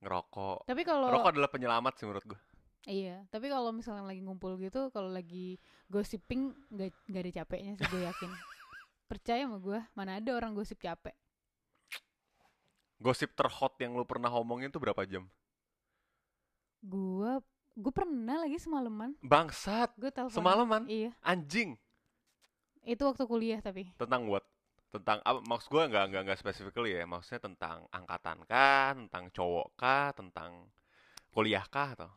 [0.00, 0.68] Ngerokok.
[0.68, 2.40] Tapi kalau rokok adalah penyelamat sih menurut gue
[2.84, 3.24] iya.
[3.32, 5.56] Tapi kalau misalnya lagi ngumpul gitu kalau lagi
[5.88, 8.30] gossiping nggak nggak ada capeknya sih gue yakin
[9.12, 11.12] percaya sama gue mana ada orang gosip capek.
[12.96, 15.28] Gosip terhot yang lu pernah omongin tuh berapa jam?
[16.80, 17.44] Gue
[17.76, 19.12] gue pernah lagi semalaman.
[19.20, 19.92] Bangsat!
[20.00, 20.32] Gue telepon.
[20.32, 20.88] Semalaman?
[20.88, 21.12] Iya.
[21.20, 21.76] Anjing!
[22.88, 23.92] Itu waktu kuliah tapi.
[24.00, 24.48] Tentang what?
[24.88, 25.44] Tentang apa?
[25.44, 27.04] Maksud gue nggak nggak nggak specifically ya.
[27.04, 30.72] Maksudnya tentang angkatan kah tentang cowok kah tentang
[31.28, 32.10] kuliah kah atau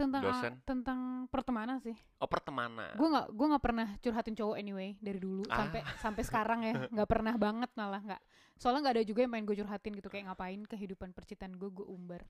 [0.00, 0.52] tentang Dosen?
[0.64, 1.92] tentang pertemanan sih.
[2.16, 2.96] Oh pertemanan.
[2.96, 5.60] Gue nggak gue nggak pernah curhatin cowok anyway dari dulu Ah.
[5.60, 6.74] sampai sampai sekarang ya.
[6.88, 8.22] Nggak pernah banget malah nggak.
[8.56, 11.84] Soalnya nggak ada juga yang main gue curhatin gitu kayak ngapain kehidupan percintaan gue gue
[11.84, 12.24] umbar.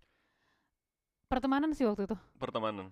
[1.26, 2.16] Pertemanan sih waktu itu.
[2.36, 2.90] Pertemanan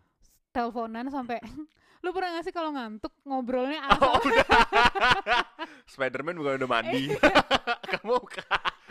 [0.52, 1.38] teleponan sampai
[2.04, 4.46] lu pernah gak sih kalau ngantuk ngobrolnya oh asal udah.
[5.92, 7.10] Spiderman bukan udah mandi.
[7.90, 8.14] Kamu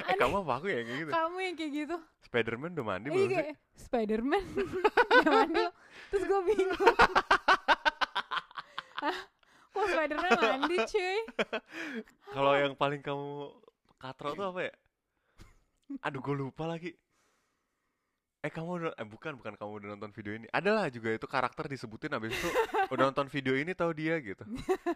[0.07, 0.53] eh kamu apa?
[0.59, 1.11] Aku ya kayak gitu.
[1.15, 1.95] Kamu yang kayak gitu.
[2.27, 3.55] Spiderman udah mandi iya belum sih?
[3.79, 4.43] Spiderman.
[5.23, 5.63] Yang mandi
[6.11, 6.95] terus gue bingung.
[9.71, 11.17] Kok Spiderman mandi cuy?
[12.35, 13.55] Kalau yang paling kamu
[13.95, 14.73] katro tuh apa ya?
[16.03, 16.91] Aduh gue lupa lagi
[18.47, 20.47] eh kamu udah eh bukan bukan kamu udah nonton video ini.
[20.55, 22.49] Adalah juga itu karakter disebutin abis itu
[22.88, 24.47] udah nonton video ini tahu dia gitu.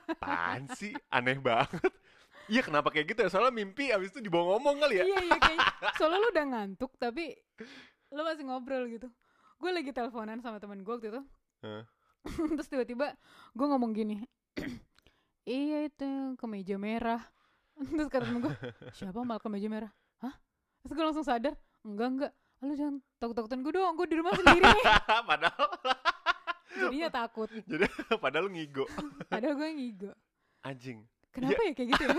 [0.08, 0.96] Apaan sih?
[1.12, 1.92] Aneh banget.
[2.48, 3.30] Iya kenapa kayak gitu ya?
[3.30, 5.04] Soalnya mimpi abis itu dibawa ngomong kali ya.
[5.04, 5.68] Iya iya kayaknya
[6.00, 7.36] soalnya lu udah ngantuk tapi
[8.16, 9.12] lu masih ngobrol gitu.
[9.60, 11.22] Gue lagi teleponan sama temen gue waktu itu.
[11.68, 11.84] Hah?
[12.56, 13.18] terus tiba-tiba
[13.58, 14.22] gue ngomong gini
[15.42, 17.22] iya itu yang kemeja merah.
[17.76, 18.56] Terus kata temen gue
[18.94, 19.92] siapa mal kemeja merah?
[20.22, 20.34] Hah?
[20.86, 22.32] Terus gue langsung sadar enggak enggak.
[22.32, 24.86] "Ah, lu jangan takut-takutan gue dong gue di rumah sendiri nih.
[25.30, 25.68] Padahal.
[26.72, 27.50] Jadinya takut.
[27.72, 28.86] Jadi padahal lu ngigo.
[29.28, 30.12] Padahal gue ngigo.
[30.62, 31.02] Anjing.
[31.32, 32.16] Kenapa ya kayak gitu ya?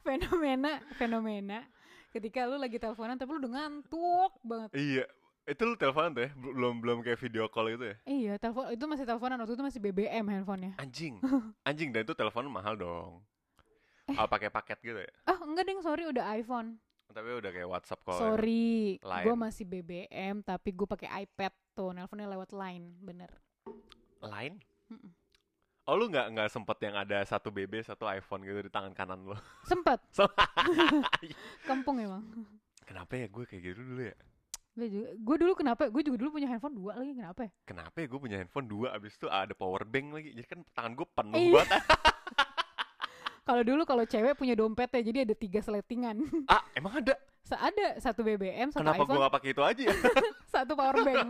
[0.00, 1.58] Fenomena fenomena.
[2.10, 4.70] Ketika lu lagi teleponan tapi lu udah ngantuk banget.
[4.74, 5.04] Iya.
[5.44, 6.30] Itu lu teleponan tuh ya?
[6.32, 7.96] Bel- belum belum kayak video call gitu ya?
[8.04, 9.36] Iya, telepon itu masih teleponan.
[9.38, 10.72] Waktu itu masih BBM handphonenya.
[10.76, 11.20] anjing.
[11.62, 13.20] Anjing dan itu telepon mahal dong.
[14.04, 14.12] Eh.
[14.14, 15.12] oh pakai paket gitu ya?
[15.24, 16.76] Ah, enggak deng, sorry udah iPhone.
[17.06, 19.22] Tapi udah kayak WhatsApp call sorry, Line.
[19.22, 23.30] gue masih BBM tapi gue pakai iPad tuh, nelponnya lewat Line, bener.
[24.20, 24.56] lain
[24.88, 25.10] Mm-mm.
[25.84, 29.20] oh lu nggak nggak sempet yang ada satu BB satu iPhone gitu di tangan kanan
[29.22, 30.00] lu Sempet,
[31.68, 32.24] kampung emang.
[32.82, 34.16] kenapa ya gue kayak gitu dulu ya
[34.74, 35.86] Gue juga, gue dulu kenapa?
[35.86, 37.50] Gue juga dulu punya handphone dua lagi kenapa ya?
[37.62, 40.92] kenapa ya gue punya handphone dua abis itu ada power bank lagi jadi kan tangan
[40.94, 41.52] gue penuh Iya.
[41.54, 41.70] banget
[43.44, 46.16] Kalau dulu kalau cewek punya dompet ya, jadi ada tiga seletingan.
[46.52, 49.82] ah emang ada Sa- ada satu BBM, satu Kenapa iPhone, gua gak pakai itu aja
[49.84, 49.92] ya?
[50.56, 51.28] satu power bank.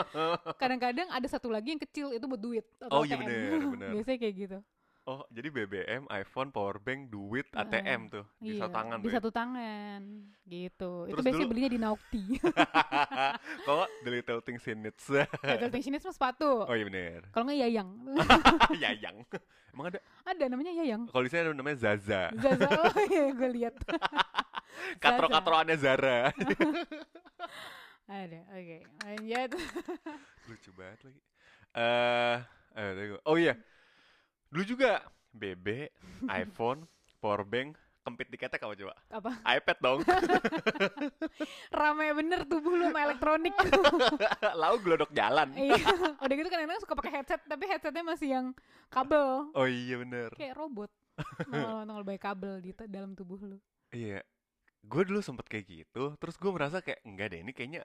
[0.60, 3.24] Kadang-kadang ada satu lagi yang kecil itu buat duit atau Oh, iya ATM.
[3.24, 3.88] bener, bener.
[3.96, 4.58] Biasanya kayak gitu.
[5.06, 7.62] Oh, jadi BBM, iPhone, powerbank, duit, Heeh.
[7.62, 9.14] ATM tuh di iya, satu tangan di ya?
[9.18, 10.00] satu tangan
[10.46, 10.92] gitu.
[11.06, 12.24] itu Terus biasanya dulu- belinya di Naukti.
[13.66, 14.98] Kok the little things in it.
[15.06, 16.66] Little Things ini semua sepatu.
[16.66, 17.20] oh iya bener.
[17.30, 17.90] Kalau nggak Yayang.
[18.82, 19.16] Yayang.
[19.70, 20.00] Emang ada?
[20.24, 21.02] ada namanya Yayang.
[21.06, 22.22] Kalau di sini ada namanya Zaza.
[22.34, 23.74] Zaza, oh iya gue lihat.
[24.98, 26.32] Katro-katroannya Zara.
[28.06, 28.76] Ada, oke.
[29.02, 29.50] Lanjut.
[30.46, 31.20] Lucu banget lagi.
[31.76, 32.36] Eh,
[32.96, 33.16] tunggu.
[33.26, 33.54] oh iya.
[34.50, 35.02] Dulu juga
[35.34, 35.90] BB,
[36.30, 36.86] iPhone,
[37.18, 38.94] powerbank, kempit di ketek apa coba?
[39.10, 39.30] Apa?
[39.42, 39.98] iPad dong.
[41.78, 43.54] Rame bener tubuh lu sama elektronik.
[44.62, 45.50] Lalu gelodok jalan.
[45.58, 45.82] iya.
[46.22, 48.46] Udah gitu kan kadang suka pakai headset, tapi headsetnya masih yang
[48.86, 49.50] kabel.
[49.58, 50.30] Oh iya bener.
[50.38, 50.90] Kayak robot.
[51.50, 53.58] Nongol nongol baik kabel di dalam tubuh lu.
[53.90, 54.22] Iya.
[54.86, 57.82] Gue dulu sempet kayak gitu, terus gue merasa kayak enggak deh ini kayaknya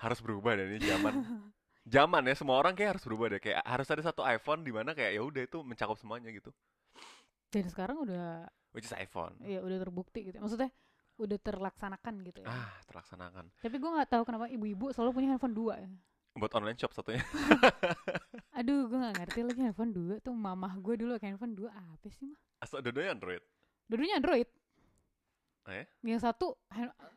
[0.00, 1.14] harus berubah ini zaman.
[1.86, 4.92] zaman ya semua orang kayak harus berubah deh kayak harus ada satu iPhone di mana
[4.92, 6.52] kayak ya udah itu mencakup semuanya gitu.
[7.50, 9.34] Dan sekarang udah Which is iPhone.
[9.42, 10.38] ya udah terbukti gitu.
[10.38, 10.70] Maksudnya
[11.20, 12.48] udah terlaksanakan gitu ya.
[12.48, 13.44] Ah, terlaksanakan.
[13.60, 15.74] Tapi gue nggak tahu kenapa ibu-ibu selalu punya handphone dua.
[15.82, 15.90] ya.
[16.38, 17.20] Buat online shop satunya.
[18.58, 22.06] Aduh, gue nggak ngerti lagi handphone dua tuh mamah gue dulu pakai handphone dua apa
[22.14, 22.38] sih mah?
[22.62, 23.42] Asal dua Android.
[23.90, 24.46] Dulunya Android.
[25.68, 25.84] Ya?
[26.02, 26.46] Yang satu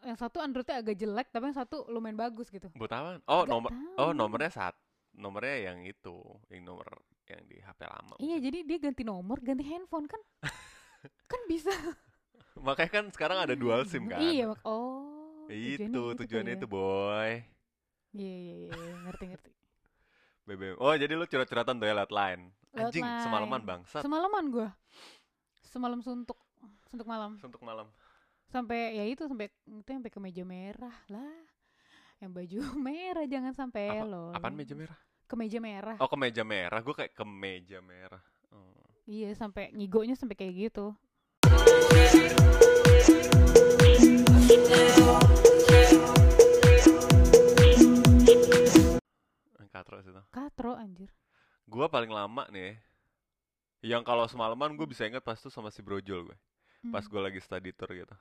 [0.04, 2.68] yang satu Androidnya agak jelek, tapi yang satu lumayan bagus gitu.
[2.76, 3.10] Buat apa?
[3.26, 3.96] Oh, Nggak nomor tahu.
[3.98, 4.76] Oh, nomornya saat
[5.14, 6.18] nomornya yang itu,
[6.52, 6.88] yang nomor
[7.30, 8.16] yang di HP lama.
[8.20, 10.22] Iya, jadi dia ganti nomor, ganti handphone kan?
[11.32, 11.72] kan bisa.
[12.60, 14.20] Makanya kan sekarang ada dual SIM kan.
[14.22, 15.48] Iya, mak- oh.
[15.50, 16.72] Itu tujuannya tujuannya itu, ya.
[16.72, 17.32] boy.
[18.14, 19.52] Iya, iya, iya, iya, ngerti ngerti.
[20.44, 20.76] BBM.
[20.78, 22.52] Oh, jadi lu curhat-curhatan tuh ya lewat line.
[22.76, 23.24] Anjing, line.
[23.24, 24.02] semalaman bangsat.
[24.04, 24.68] Semalaman gue,
[25.64, 26.36] semalam suntuk,
[26.92, 27.40] suntuk malam.
[27.40, 27.88] Untuk malam.
[28.54, 31.34] Sampai ya itu sampai itu sampai ke meja merah lah.
[32.22, 34.30] Yang baju merah jangan sampai Apa- loh.
[34.30, 34.98] Apaan meja merah?
[35.26, 35.98] Ke meja merah.
[35.98, 36.80] Oh, ke meja merah.
[36.86, 38.22] Gue kayak ke meja merah.
[38.54, 38.78] Oh.
[39.10, 40.94] Iya, sampai ngigonya sampai kayak gitu.
[49.74, 50.22] Katro situ.
[50.30, 51.10] Katro anjir.
[51.66, 52.78] Gua paling lama nih.
[53.84, 56.38] Yang kalau semalaman gue bisa inget pas tuh sama si Brojol gue.
[56.88, 57.12] Pas Hmm.
[57.12, 58.16] gue lagi study tour gitu.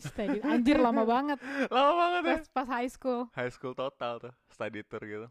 [0.00, 1.38] Study- anjir lama banget.
[1.68, 2.36] Lama banget ya.
[2.42, 3.28] Pas pas high school.
[3.32, 5.28] High school total tuh, study tour gitu.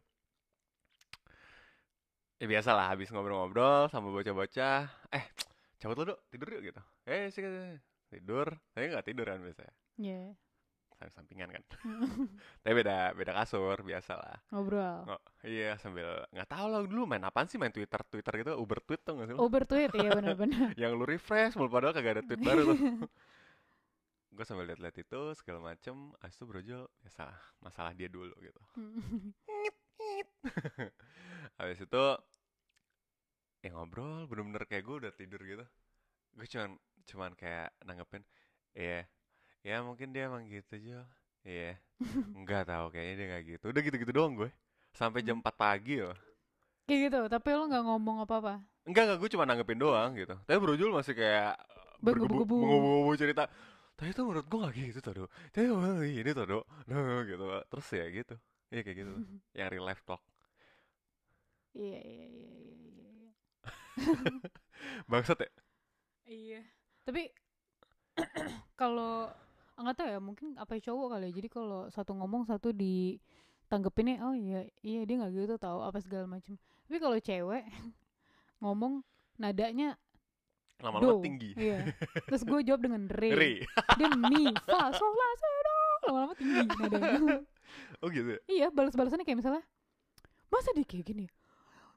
[2.40, 4.88] Ya biasa lah, habis ngobrol-ngobrol sama bocah-bocah.
[5.12, 5.26] Eh,
[5.76, 6.82] cabut lu dok, tidur yuk gitu.
[7.04, 7.44] Eh, sih
[8.08, 8.48] tidur.
[8.72, 9.74] Saya nggak tidur kan biasanya.
[10.00, 10.24] Iya.
[10.96, 11.64] Sambil sampingan kan.
[12.64, 14.36] Tapi beda beda kasur biasa lah.
[14.52, 15.04] Ngobrol.
[15.04, 18.80] Nggak, iya sambil nggak tahu lah dulu main apaan sih main Twitter Twitter gitu Uber
[18.84, 19.40] tweet tuh nggak sih lu?
[19.44, 20.72] Uber tweet iya benar-benar.
[20.80, 22.78] Yang lu refresh mulu padahal kagak ada tweet baru tuh.
[24.40, 27.28] gue sambil lihat-lihat itu segala macem, abis itu brojol biasa
[27.60, 28.62] masalah dia dulu gitu.
[31.60, 32.04] Habis itu
[33.60, 35.68] ya ngobrol bener-bener kayak gue udah tidur gitu.
[36.40, 38.24] Gue cuman cuman kayak nanggepin,
[38.80, 39.04] iya,
[39.60, 41.04] ya mungkin dia emang gitu Jo.
[41.44, 41.76] Iya,
[42.40, 43.66] enggak tahu kayaknya dia nggak gitu.
[43.76, 44.48] Udah gitu-gitu doang gue.
[44.96, 46.16] Sampai jam 4 pagi loh.
[46.88, 48.64] Kayak gitu, tapi lo nggak ngomong apa-apa.
[48.88, 50.40] Enggak, enggak, gue cuma nanggepin doang gitu.
[50.48, 51.60] Tapi Brojul masih kayak
[52.00, 52.56] Bergebu-gebu.
[52.56, 53.52] bergebu cerita.
[54.00, 55.26] Tapi itu menurut gue gak gitu tuh, Do.
[55.52, 55.68] Tapi
[56.08, 56.60] ini tuh, Do.
[56.88, 57.44] Nah, gitu.
[57.68, 58.36] Terus ya gitu.
[58.72, 59.12] Iya kayak gitu.
[59.12, 59.24] tuh.
[59.60, 60.24] Yang real life talk.
[61.76, 63.12] Iya, iya, iya, iya, iya.
[63.12, 63.32] iya.
[65.12, 65.50] Bangsat ya?
[66.32, 66.62] Iya.
[67.04, 67.28] Tapi
[68.80, 69.28] kalau
[69.76, 71.32] nggak tahu ya, mungkin apa cowok kali ya.
[71.36, 76.24] Jadi kalau satu ngomong satu ditanggepinnya, oh iya, iya dia nggak gitu tahu apa segala
[76.24, 76.56] macam.
[76.88, 77.68] Tapi kalau cewek
[78.64, 79.04] ngomong
[79.36, 80.00] nadanya
[80.80, 81.52] Lama-lama tinggi.
[81.60, 81.92] Iya.
[82.28, 83.30] Terus gue jawab dengan re.
[83.36, 83.54] Ri.
[84.00, 85.80] Dia mi, fa, sol, la, si, do.
[86.08, 87.20] Lama-lama tinggi nadanya.
[88.02, 88.40] Oh gitu ya?
[88.50, 89.62] iya, balas-balasannya kayak misalnya,
[90.50, 91.30] masa dia kayak gini?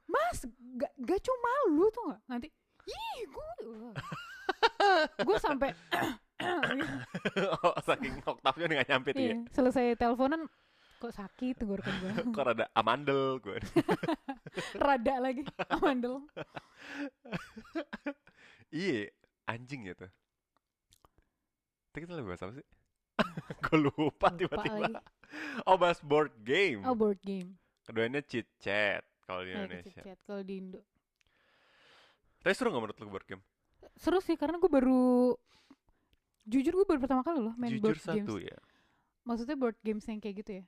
[0.05, 0.45] Mas,
[0.77, 2.21] gak, gak cuma lu tuh gak?
[2.29, 2.53] Nanti,
[2.85, 3.51] ih, gue,
[5.27, 5.73] gue sampai
[7.65, 9.33] oh, saking oktavnya nih gak nyampe tuh ya.
[9.33, 10.45] Iya, selesai teleponan
[11.03, 12.13] kok sakit tenggorokan gue.
[12.39, 13.59] Kok ada amandel gue.
[14.79, 16.23] Rada lagi amandel.
[18.73, 19.13] Iya,
[19.47, 20.09] anjing gitu.
[21.89, 22.67] Tadi kita lagi bahas apa sih?
[23.63, 24.99] gue lupa tiba-tiba.
[25.63, 26.81] Oh, bahas board game.
[26.83, 27.61] Oh, board game.
[27.85, 30.01] Keduanya chit chat kalau di Eh, Indonesia.
[30.01, 30.81] chat kalau di Indo.
[32.41, 33.43] Tapi seru gak menurut lu board game?
[33.95, 35.37] Seru sih karena gue baru
[36.43, 38.51] jujur gue baru pertama kali loh main Jujur board satu games.
[38.51, 38.59] ya.
[39.23, 40.65] Maksudnya board games yang kayak gitu ya.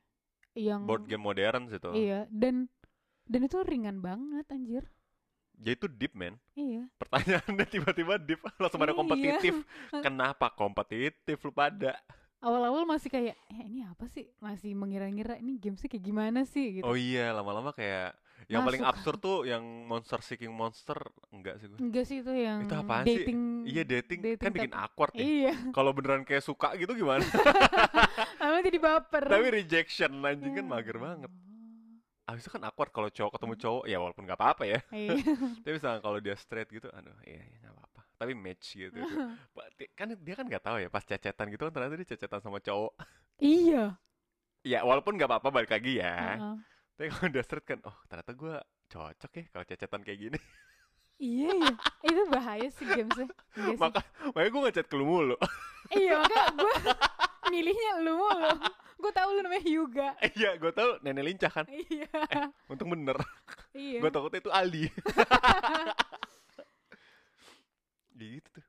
[0.55, 1.91] Yang Board game modern sih tuh.
[1.91, 2.71] Iya, dan
[3.27, 4.87] dan itu ringan banget anjir.
[5.55, 6.35] Jadi itu deep man.
[6.51, 6.85] Iya.
[6.95, 8.97] Pertanyaannya tiba-tiba deep langsung pada Iya.
[8.97, 9.53] kompetitif.
[10.05, 11.95] Kenapa kompetitif lu pada?
[12.37, 16.85] awal-awal masih kayak eh ini apa sih masih mengira-ngira ini gamesnya kayak gimana sih gitu
[16.85, 18.13] Oh iya, lama-lama kayak
[18.45, 18.91] yang paling Masuk.
[18.93, 20.93] absurd tuh yang monster seeking monster
[21.31, 21.79] enggak sih gue.
[21.79, 23.17] enggak sih itu yang Itu apaan sih?
[23.17, 25.25] dating Iya dating, kan dating bikin tapi- awkward ya.
[25.25, 27.25] iya Kalau beneran kayak suka gitu gimana?
[28.37, 31.31] lama jadi baper Tapi rejection anjing kan Ya mager banget.
[32.25, 34.79] Abis itu kan awkward kalau cowok ketemu cowok ya walaupun nggak apa-apa ya.
[34.89, 35.13] iya
[35.63, 38.01] Tapi misalnya kalau dia straight gitu, aduh iya iya nggak apa-apa.
[38.17, 38.97] Tapi match gitu.
[39.77, 42.57] Ti- kan dia kan nggak tahu ya pas cecetan gitu kan ternyata dia cecetan sama
[42.57, 42.93] cowok.
[43.37, 43.93] iya
[44.65, 46.41] Ya walaupun nggak apa-apa balik lagi ya.
[46.41, 46.55] Heeh.
[46.97, 48.55] Tapi kalau dia straight kan, oh ternyata gue
[48.89, 50.39] cocok ya kalau cecetan kayak gini.
[51.15, 51.71] iya ya
[52.03, 53.29] itu bahaya sih gamesnya.
[53.77, 54.01] Maka
[54.33, 55.37] makanya gue ngechat ke lu mulu.
[55.93, 56.73] iya maka gue
[57.53, 58.49] milihnya lu mulu
[59.05, 61.65] gue tahu lu namanya Hyuga Iya, gue tau nenek lincah kan.
[61.69, 62.09] iya
[62.65, 63.13] Untung bener.
[63.77, 64.83] iya Gue takutnya itu Aldi.
[68.15, 68.65] gitu tuh.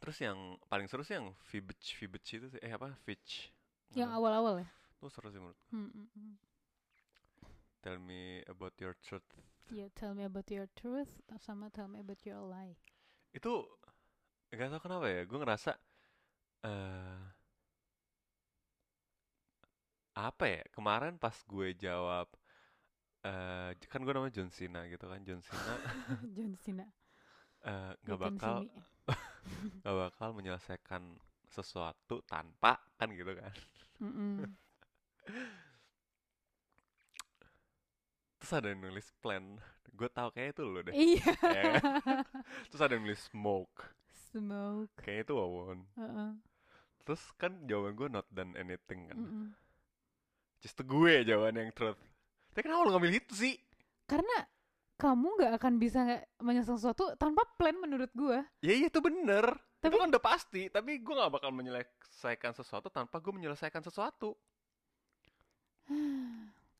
[0.00, 0.38] Terus yang
[0.68, 2.60] paling seru sih yang Fibich Fibich itu sih.
[2.64, 2.94] Eh apa?
[3.04, 3.52] Fitch.
[3.90, 5.58] yang awal-awal ya Itu seru sih menurut.
[5.74, 6.34] Hmm, hmm, hmm.
[7.82, 9.24] Tell me about your truth.
[9.72, 12.76] Ya, tell me about your truth sama tell me about your lie.
[13.32, 13.66] Itu
[14.52, 15.24] gak tau kenapa ya.
[15.26, 15.74] Gue ngerasa
[16.64, 17.20] eh
[20.16, 20.62] apa ya?
[20.74, 22.26] Kemarin pas gue jawab
[23.24, 25.20] eh kan gue namanya John Cena gitu kan.
[25.26, 25.74] John Cena
[26.36, 26.86] John Cena.
[27.64, 28.54] eh, nggak see bakal
[29.84, 31.02] nggak bakal menyelesaikan
[31.50, 33.52] sesuatu tanpa kan gitu kan
[34.00, 34.56] Mm-mm.
[38.40, 39.44] terus ada yang nulis plan
[39.92, 41.28] gue tahu kayak itu lo deh Iya.
[41.60, 41.72] Ya.
[42.72, 43.92] terus ada yang nulis smoke
[44.30, 44.94] Smoke.
[45.02, 46.30] kayaknya itu wawon Heeh.
[47.10, 49.18] Terus kan jawaban gue not done anything kan.
[49.18, 49.46] Mm-mm.
[50.62, 51.98] just gue jawaban yang truth.
[52.54, 53.58] Tapi kenapa lo ngambil itu sih?
[54.06, 54.46] Karena
[54.94, 58.46] kamu nggak akan bisa nggak menyelesaikan sesuatu tanpa plan menurut gua.
[58.60, 59.58] ya iya itu bener.
[59.80, 60.62] Tapi- itu kan udah pasti.
[60.68, 64.36] Tapi gue nggak bakal menyelesaikan sesuatu tanpa gue menyelesaikan sesuatu.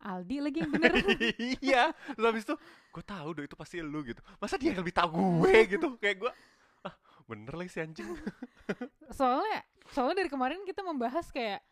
[0.01, 0.93] Aldi lagi yang bener.
[1.61, 1.93] iya.
[2.15, 2.55] Terus habis itu
[2.93, 4.21] gue tahu dong itu pasti lu gitu.
[4.37, 5.09] Masa dia yang lebih tahu
[5.45, 5.89] gue gitu.
[5.97, 6.33] Kayak gue
[7.31, 8.05] bener lagi si anjing.
[9.19, 9.63] Soalnya
[9.95, 11.63] soalnya dari kemarin kita membahas kayak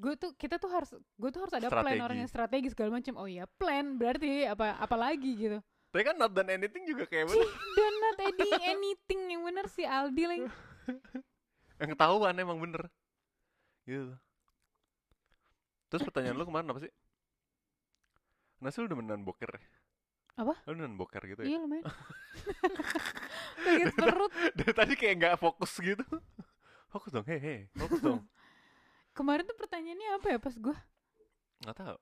[0.00, 2.00] gue tuh kita tuh harus gue tuh harus ada plan Strategi.
[2.04, 5.58] orang yang strategi segala macam oh iya plan berarti apa apa lagi gitu.
[5.92, 7.48] Tapi kan not done anything juga kayak bener.
[7.76, 10.48] Dan not any anything yang bener si Aldi lagi
[11.80, 12.88] yang ketahuan emang bener.
[13.88, 14.12] Gitu.
[15.88, 16.92] Terus pertanyaan lu kemarin apa sih?
[18.60, 19.60] Nasi lu udah beneran boker ya?
[20.44, 20.54] Apa?
[20.68, 21.56] Lu beneran boker gitu ya?
[21.56, 21.84] iya lumayan
[23.64, 24.32] sakit perut.
[24.56, 26.04] Dari tadi kayak nggak fokus gitu.
[26.92, 28.26] Fokus dong, hehe, fokus dong.
[29.18, 30.76] Kemarin tuh pertanyaannya apa ya pas gue
[31.62, 31.98] Nggak tahu.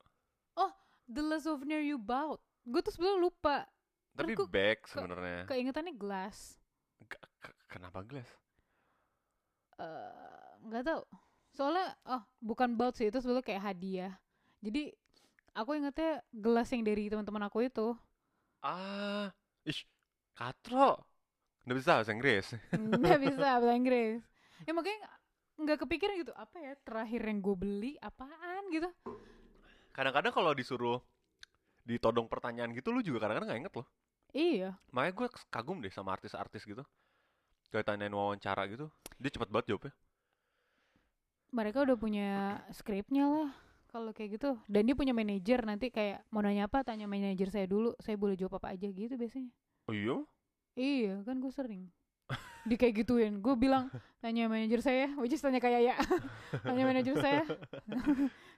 [1.09, 2.37] The last souvenir you bought.
[2.69, 3.65] Gue tuh sebenarnya lupa.
[4.13, 6.61] Tapi Kan gua back sebenarnya keingetannya glass.
[7.09, 8.29] Ke- Kenapa gelas?
[9.79, 11.01] eh nggak tahu.
[11.55, 14.13] Soalnya oh bukan bought sih itu sebetulnya kayak hadiah.
[14.61, 14.93] Jadi
[15.57, 17.97] aku ingetnya gelas yang dari teman-teman aku itu.
[18.61, 19.31] Ah,
[19.65, 19.87] ish,
[20.39, 20.95] katro?
[21.67, 22.45] Nggak bisa bahasa Inggris.
[23.03, 24.23] Nggak bisa bahasa Inggris.
[24.63, 24.99] Ya makanya
[25.59, 28.63] nggak kepikiran gitu apa ya terakhir yang gue beli apaan?
[28.71, 28.87] gitu.
[29.91, 31.03] Kadang-kadang kalau disuruh
[31.83, 33.87] ditodong pertanyaan gitu lu juga kadang-kadang nggak inget loh.
[34.31, 34.69] Iya.
[34.95, 36.85] Makanya gue kagum deh sama artis-artis gitu.
[37.69, 38.89] Kayak tanyain wawancara gitu
[39.21, 39.93] Dia cepet banget jawabnya.
[41.49, 42.29] Mereka udah punya
[42.71, 43.51] skripnya lah
[43.89, 44.55] kalau kayak gitu.
[44.69, 48.37] Dan dia punya manajer nanti kayak mau nanya apa tanya manajer saya dulu saya boleh
[48.39, 48.87] jawab apa aja?
[48.87, 49.49] gitu biasanya
[49.89, 50.17] Oh iya?
[50.77, 51.89] iya kan gue sering.
[52.61, 53.41] Di kayak gituin.
[53.41, 53.89] Gue bilang
[54.21, 55.09] tanya manajer saya.
[55.17, 55.95] Which is tanya kayak ya
[56.67, 57.41] tanya manajer saya.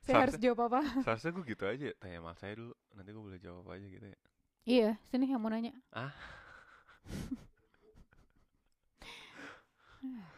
[0.02, 0.82] Saya harus jawab apa?
[1.06, 1.94] Seharusnya gue gitu aja.
[2.02, 2.74] Tanya sama saya dulu.
[2.98, 4.20] Nanti gue boleh jawab apa aja gitu ya.
[4.66, 5.72] Iya sini yang mau nanya.
[5.94, 6.12] Ah.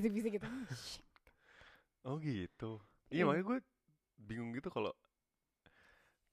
[0.00, 0.46] bisik-bisik gitu
[2.10, 2.70] Oh gitu.
[3.14, 3.24] Iya Iya.
[3.26, 3.58] makanya gue
[4.28, 4.92] bingung gitu kalau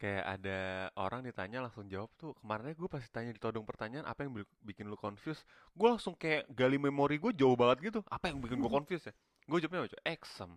[0.01, 0.59] Kayak ada
[1.05, 2.31] orang ditanya langsung jawab tuh.
[2.37, 5.41] Kemarinnya gue pasti tanya ditodong pertanyaan Apa yang bikin lu confused?
[5.73, 7.99] Gue langsung kayak gali memori gue jauh banget gitu.
[8.15, 9.13] Apa yang bikin gue confused ya?
[9.49, 9.97] Gue jawabnya apa?
[10.05, 10.51] Exam.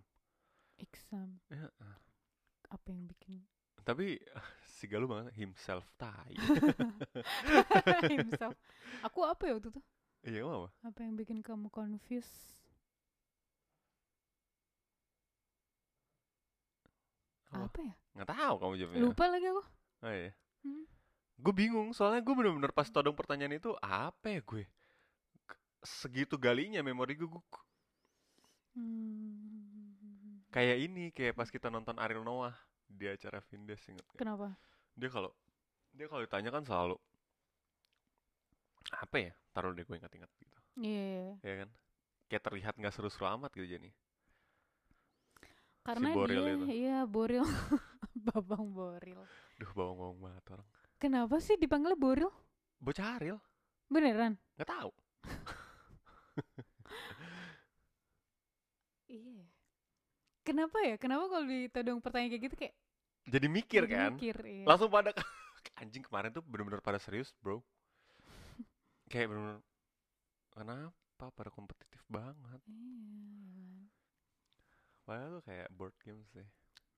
[0.77, 1.29] Exam.
[1.49, 1.69] Ya,
[2.69, 3.41] apa yang bikin?
[3.81, 4.21] Tapi
[4.77, 6.33] si Galuh banget himself tai.
[8.13, 8.55] Himself.
[9.01, 9.81] Aku apa ya waktu itu?
[10.21, 10.69] Iya apa?
[10.85, 12.60] apa yang bikin kamu confused
[17.51, 17.67] Apa?
[17.67, 19.63] apa ya Nggak tahu kamu jawabnya lupa lagi aku
[20.01, 20.31] Oh iya
[20.61, 20.85] Hmm.
[21.41, 24.69] Gue bingung soalnya gue bener-bener pas todong pertanyaan itu Apa ya gue
[25.81, 27.43] Segitu galinya memori gue, gue
[28.77, 30.45] Hmm.
[30.53, 32.53] Kayak ini Kayak pas kita nonton Ariel Noah
[32.91, 34.19] di acara Vindes inget nggak?
[34.19, 34.47] Kenapa?
[34.99, 35.31] Dia kalau
[35.91, 36.95] dia kalau ditanya kan selalu
[38.91, 39.33] apa ya?
[39.55, 40.57] Taruh deh gue ingat-ingat gitu.
[40.79, 41.39] Iya.
[41.43, 41.69] Ya kan?
[42.27, 43.89] Kayak terlihat nggak seru-seru amat gitu jadi.
[45.81, 46.65] Karena Boril dia itu.
[46.69, 47.41] iya Boril.
[48.27, 49.21] Babang Boril.
[49.57, 50.67] Duh bawang-bawang banget orang.
[51.01, 52.29] Kenapa sih dipanggilnya Boril?
[52.77, 53.37] Bocah Ariel,
[53.87, 54.37] Beneran?
[54.57, 54.91] nggak tahu.
[59.11, 59.43] Iya.
[60.41, 60.95] Kenapa ya?
[60.95, 62.75] Kenapa kalau ditodong pertanyaan kayak gitu kayak
[63.27, 64.11] Jadi mikir jadi kan?
[64.17, 64.65] Mikir, iya.
[64.65, 65.11] Langsung pada
[65.81, 67.61] anjing kemarin tuh bener-bener pada serius, bro.
[69.11, 69.59] Kayak bener-bener
[70.49, 72.59] kenapa pada kompetitif banget.
[72.65, 73.85] Iya,
[75.11, 76.47] Padahal tuh kayak board game sih.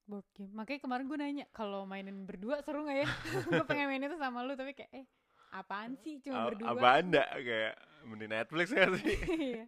[0.05, 0.53] board game.
[0.53, 3.07] Makanya kemarin gue nanya kalau mainin berdua seru nggak ya?
[3.49, 5.05] gue pengen main itu sama lu tapi kayak eh
[5.49, 6.77] apaan sih cuma A- berdua?
[6.77, 7.73] Apa anda kayak
[8.05, 9.17] mending Netflix gak sih?
[9.49, 9.65] Iya.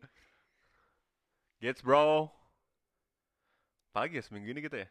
[1.57, 2.29] Gets bro.
[3.89, 4.89] Apalagi ya seminggu ini kita ya?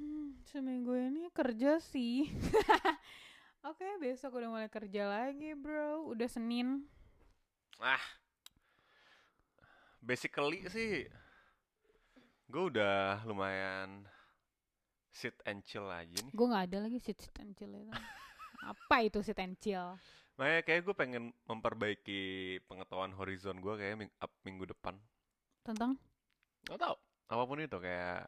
[0.00, 2.32] Hmm, seminggu ini kerja sih.
[3.68, 6.08] Oke, besok udah mulai kerja lagi, bro.
[6.08, 6.88] Udah Senin.
[7.76, 8.00] Ah.
[10.00, 11.04] Basically sih
[12.50, 14.04] gue udah lumayan
[15.08, 16.32] sit and chill aja nih.
[16.32, 17.90] Gue nggak ada lagi sit sit and chill itu.
[18.70, 19.94] Apa itu sit and chill?
[20.34, 22.22] Makanya kayak gue pengen memperbaiki
[22.64, 24.96] pengetahuan horizon gue kayak ming- up minggu depan.
[25.62, 25.94] Tentang?
[26.64, 26.96] Gak tau,
[27.26, 28.20] apa pun itu kayak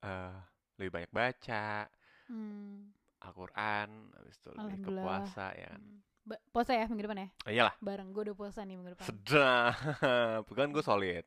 [0.00, 0.34] eh
[0.78, 1.86] lebih banyak baca,
[2.24, 2.88] Hmm,
[3.20, 5.80] Al-Quran, habis itu lebih ke puasa ya kan.
[5.80, 5.98] hmm.
[6.24, 7.28] Ba- puasa ya minggu depan ya?
[7.44, 9.06] Oh, iyalah, Bareng gue udah puasa nih minggu depan.
[9.06, 9.74] sedap.
[10.48, 11.26] Bukan gue solid.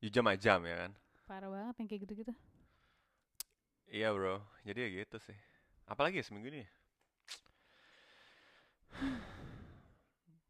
[0.00, 0.92] Jam jam ya kan.
[1.28, 2.32] Parah banget yang kayak gitu-gitu.
[3.92, 5.36] Iya bro, jadi ya gitu sih.
[5.84, 6.64] Apalagi ya seminggu ini?
[6.64, 6.70] ya?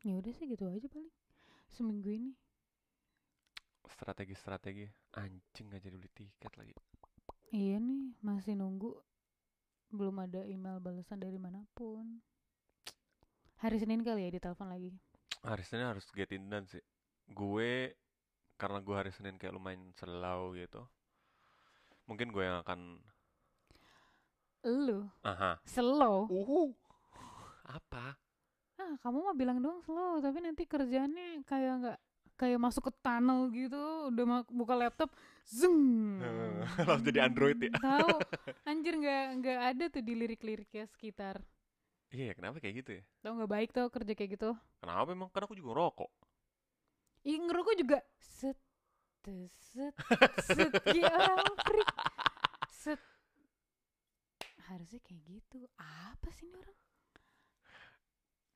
[0.06, 1.10] Ya udah sih gitu aja paling.
[1.74, 2.30] Seminggu ini.
[3.90, 4.86] Strategi-strategi.
[5.18, 6.70] Anjing gak jadi beli tiket lagi.
[7.50, 8.94] Iya nih, masih nunggu.
[9.90, 12.22] Belum ada email balasan dari mana pun.
[13.58, 14.94] Hari Senin kali ya ditelepon lagi.
[15.42, 16.80] Hari Senin harus get in done sih.
[17.26, 17.98] Gue,
[18.58, 20.82] karena gue hari Senin kayak lumayan selau gitu.
[22.10, 22.98] Mungkin gue yang akan...
[24.66, 25.62] Lu Aha.
[25.62, 26.26] slow.
[26.26, 26.74] Uhu.
[27.62, 28.18] Apa?
[28.74, 31.98] Ah, kamu mah bilang doang slow, tapi nanti kerjaannya kayak nggak
[32.38, 33.82] kayak masuk ke tunnel gitu,
[34.14, 35.10] udah buka laptop,
[35.42, 36.22] zeng.
[36.86, 37.74] Langsung jadi Android ya?
[37.74, 38.18] Tahu,
[38.70, 41.42] anjir nggak nggak ada tuh di lirik-liriknya sekitar.
[42.08, 43.02] Iya, kenapa kayak gitu ya?
[43.20, 44.50] Tahu nggak baik tuh kerja kayak gitu.
[44.80, 45.28] Kenapa emang?
[45.34, 46.10] Kan aku juga ngerokok.
[47.28, 48.56] Ih, ngerokok juga set
[49.20, 49.92] set
[50.40, 51.90] set kayak orang freak.
[52.72, 53.00] Set
[54.72, 55.68] harusnya kayak gitu.
[55.76, 56.78] Apa sih ini orang?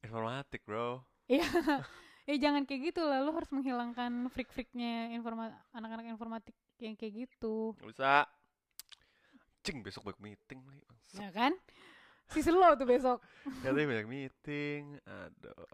[0.00, 1.04] Informatik, bro.
[1.28, 1.44] Iya.
[2.22, 7.74] Eh jangan kayak gitu lah, lu harus menghilangkan freak-freaknya informa anak-anak informatik yang kayak gitu.
[7.82, 8.30] Gak bisa.
[9.66, 10.86] Cing, besok banyak meeting nih.
[11.18, 11.50] Ya kan?
[12.30, 13.18] Si slow tuh besok.
[13.66, 15.02] Katanya banyak meeting.
[15.02, 15.66] Aduh.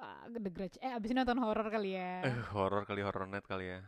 [0.00, 0.76] Ah, gede grudge.
[0.80, 2.24] Eh abis ini nonton horor kali ya.
[2.24, 3.80] Eh, horor kali, horror net kali ya.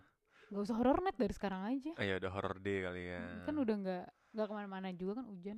[0.53, 1.97] Gak usah horor net dari sekarang aja.
[1.97, 3.23] Ah ya udah horror day kali ya.
[3.43, 5.57] Kan udah nggak nggak ke mana-mana juga kan hujan.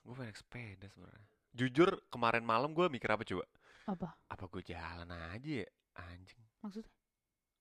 [0.00, 1.26] Gue pengen sepeda sebenarnya.
[1.52, 3.44] Jujur kemarin malam gue mikir apa coba?
[3.84, 4.08] Apa?
[4.26, 5.68] Apa gue jalan aja ya?
[6.00, 6.40] Anjing.
[6.64, 6.92] Maksudnya?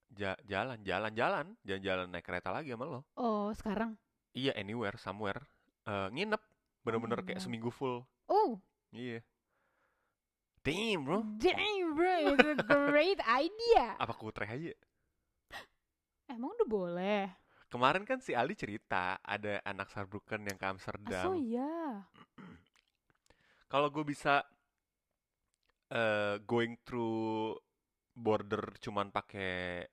[0.09, 3.01] Ja- jalan, jalan, jalan, jalan-jalan naik kereta lagi sama lo.
[3.19, 3.99] Oh sekarang?
[4.31, 5.43] Iya, anywhere, somewhere.
[5.83, 6.39] Eh, nginep,
[6.79, 7.43] bener-bener kayak my God.
[7.43, 8.07] seminggu full.
[8.27, 8.63] Oh,
[8.95, 9.19] Iya.
[10.67, 11.23] Damn bro.
[11.39, 13.95] damn bro, it's a great idea.
[14.03, 14.75] Apa kutreh aja?
[16.27, 17.23] Emang udah boleh?
[17.71, 21.39] Kemarin kan si Ali cerita ada anak Saarbrücken yang ke Ah, Amsterdam.
[21.39, 22.03] ya.
[23.71, 24.43] Kalau gue bisa
[25.87, 27.55] eh going through
[28.11, 29.87] border cuman pakai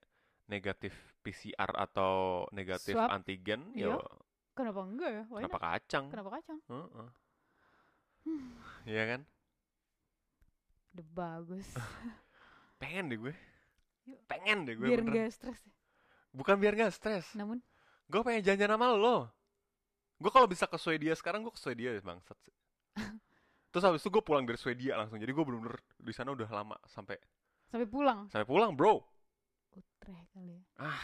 [0.51, 0.91] negatif
[1.23, 3.15] PCR atau negatif Swab?
[3.15, 3.95] antigen, Iya.
[3.95, 4.03] ya
[4.55, 5.23] Kenapa enggak ya?
[5.31, 5.67] Why kenapa not?
[5.71, 6.05] kacang?
[6.11, 6.59] Kenapa kacang?
[6.67, 7.09] Heeh.
[8.27, 8.51] Hmm,
[8.87, 9.21] Iya kan?
[10.95, 11.67] Udah bagus.
[12.83, 13.35] Pengen deh gue.
[14.07, 14.19] Yuk.
[14.31, 15.15] Pengen deh gue Biar beneran.
[15.27, 15.59] nggak stres.
[15.65, 15.73] ya.
[16.35, 17.27] Bukan biar gak stres.
[17.39, 17.63] Namun
[18.11, 19.31] Gue pengen janjian sama lo.
[20.19, 22.55] Gue kalau bisa ke Swedia sekarang gue ke Swedia bangsat sih.
[23.73, 25.17] Terus habis itu gue pulang dari Swedia langsung.
[25.23, 27.17] Jadi gue bener-bener di sana udah lama sampai
[27.71, 28.29] sampai pulang.
[28.29, 29.01] sampai pulang, bro.
[29.75, 30.63] Utrecht kali ya.
[30.79, 31.03] Ah.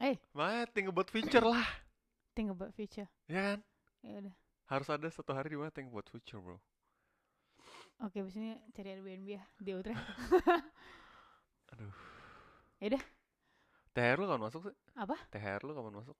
[0.00, 0.16] Eh.
[0.32, 1.66] Makanya think about future lah.
[2.32, 3.06] Think about future.
[3.28, 3.58] Ya kan?
[4.00, 4.34] Ya udah.
[4.70, 6.56] Harus ada satu hari di mana think about future, bro.
[8.00, 10.00] Oke, abis ini cari Airbnb ya di Utrecht.
[11.76, 11.92] Aduh.
[12.80, 13.02] Ya udah.
[13.92, 14.76] THR lu kapan masuk sih?
[14.96, 15.16] Apa?
[15.28, 16.16] THR lu kapan masuk?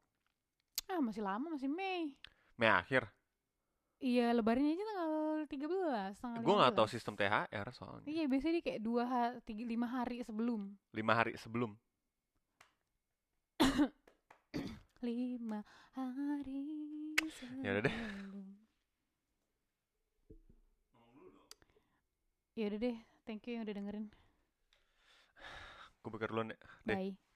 [0.92, 2.12] Ah, masih lama, masih Mei.
[2.60, 3.08] Mei akhir.
[4.00, 5.12] Iya, lebaran aja tanggal
[5.44, 6.94] 13, tanggal Gue nggak tahu 15.
[6.96, 8.08] sistem THR soalnya.
[8.08, 10.60] Iya, biasanya dia kayak dua hari, tiga, lima hari sebelum.
[10.92, 11.76] Lima hari sebelum.
[15.04, 15.64] Lima
[15.96, 16.64] hari
[17.64, 17.96] Ya udah deh.
[22.54, 22.58] Sebelum.
[22.58, 22.96] Ya udah deh,
[23.26, 24.06] thank you yang udah dengerin.
[26.02, 26.52] Gue buka duluan.
[26.84, 26.94] Deh.
[26.96, 27.29] Bye.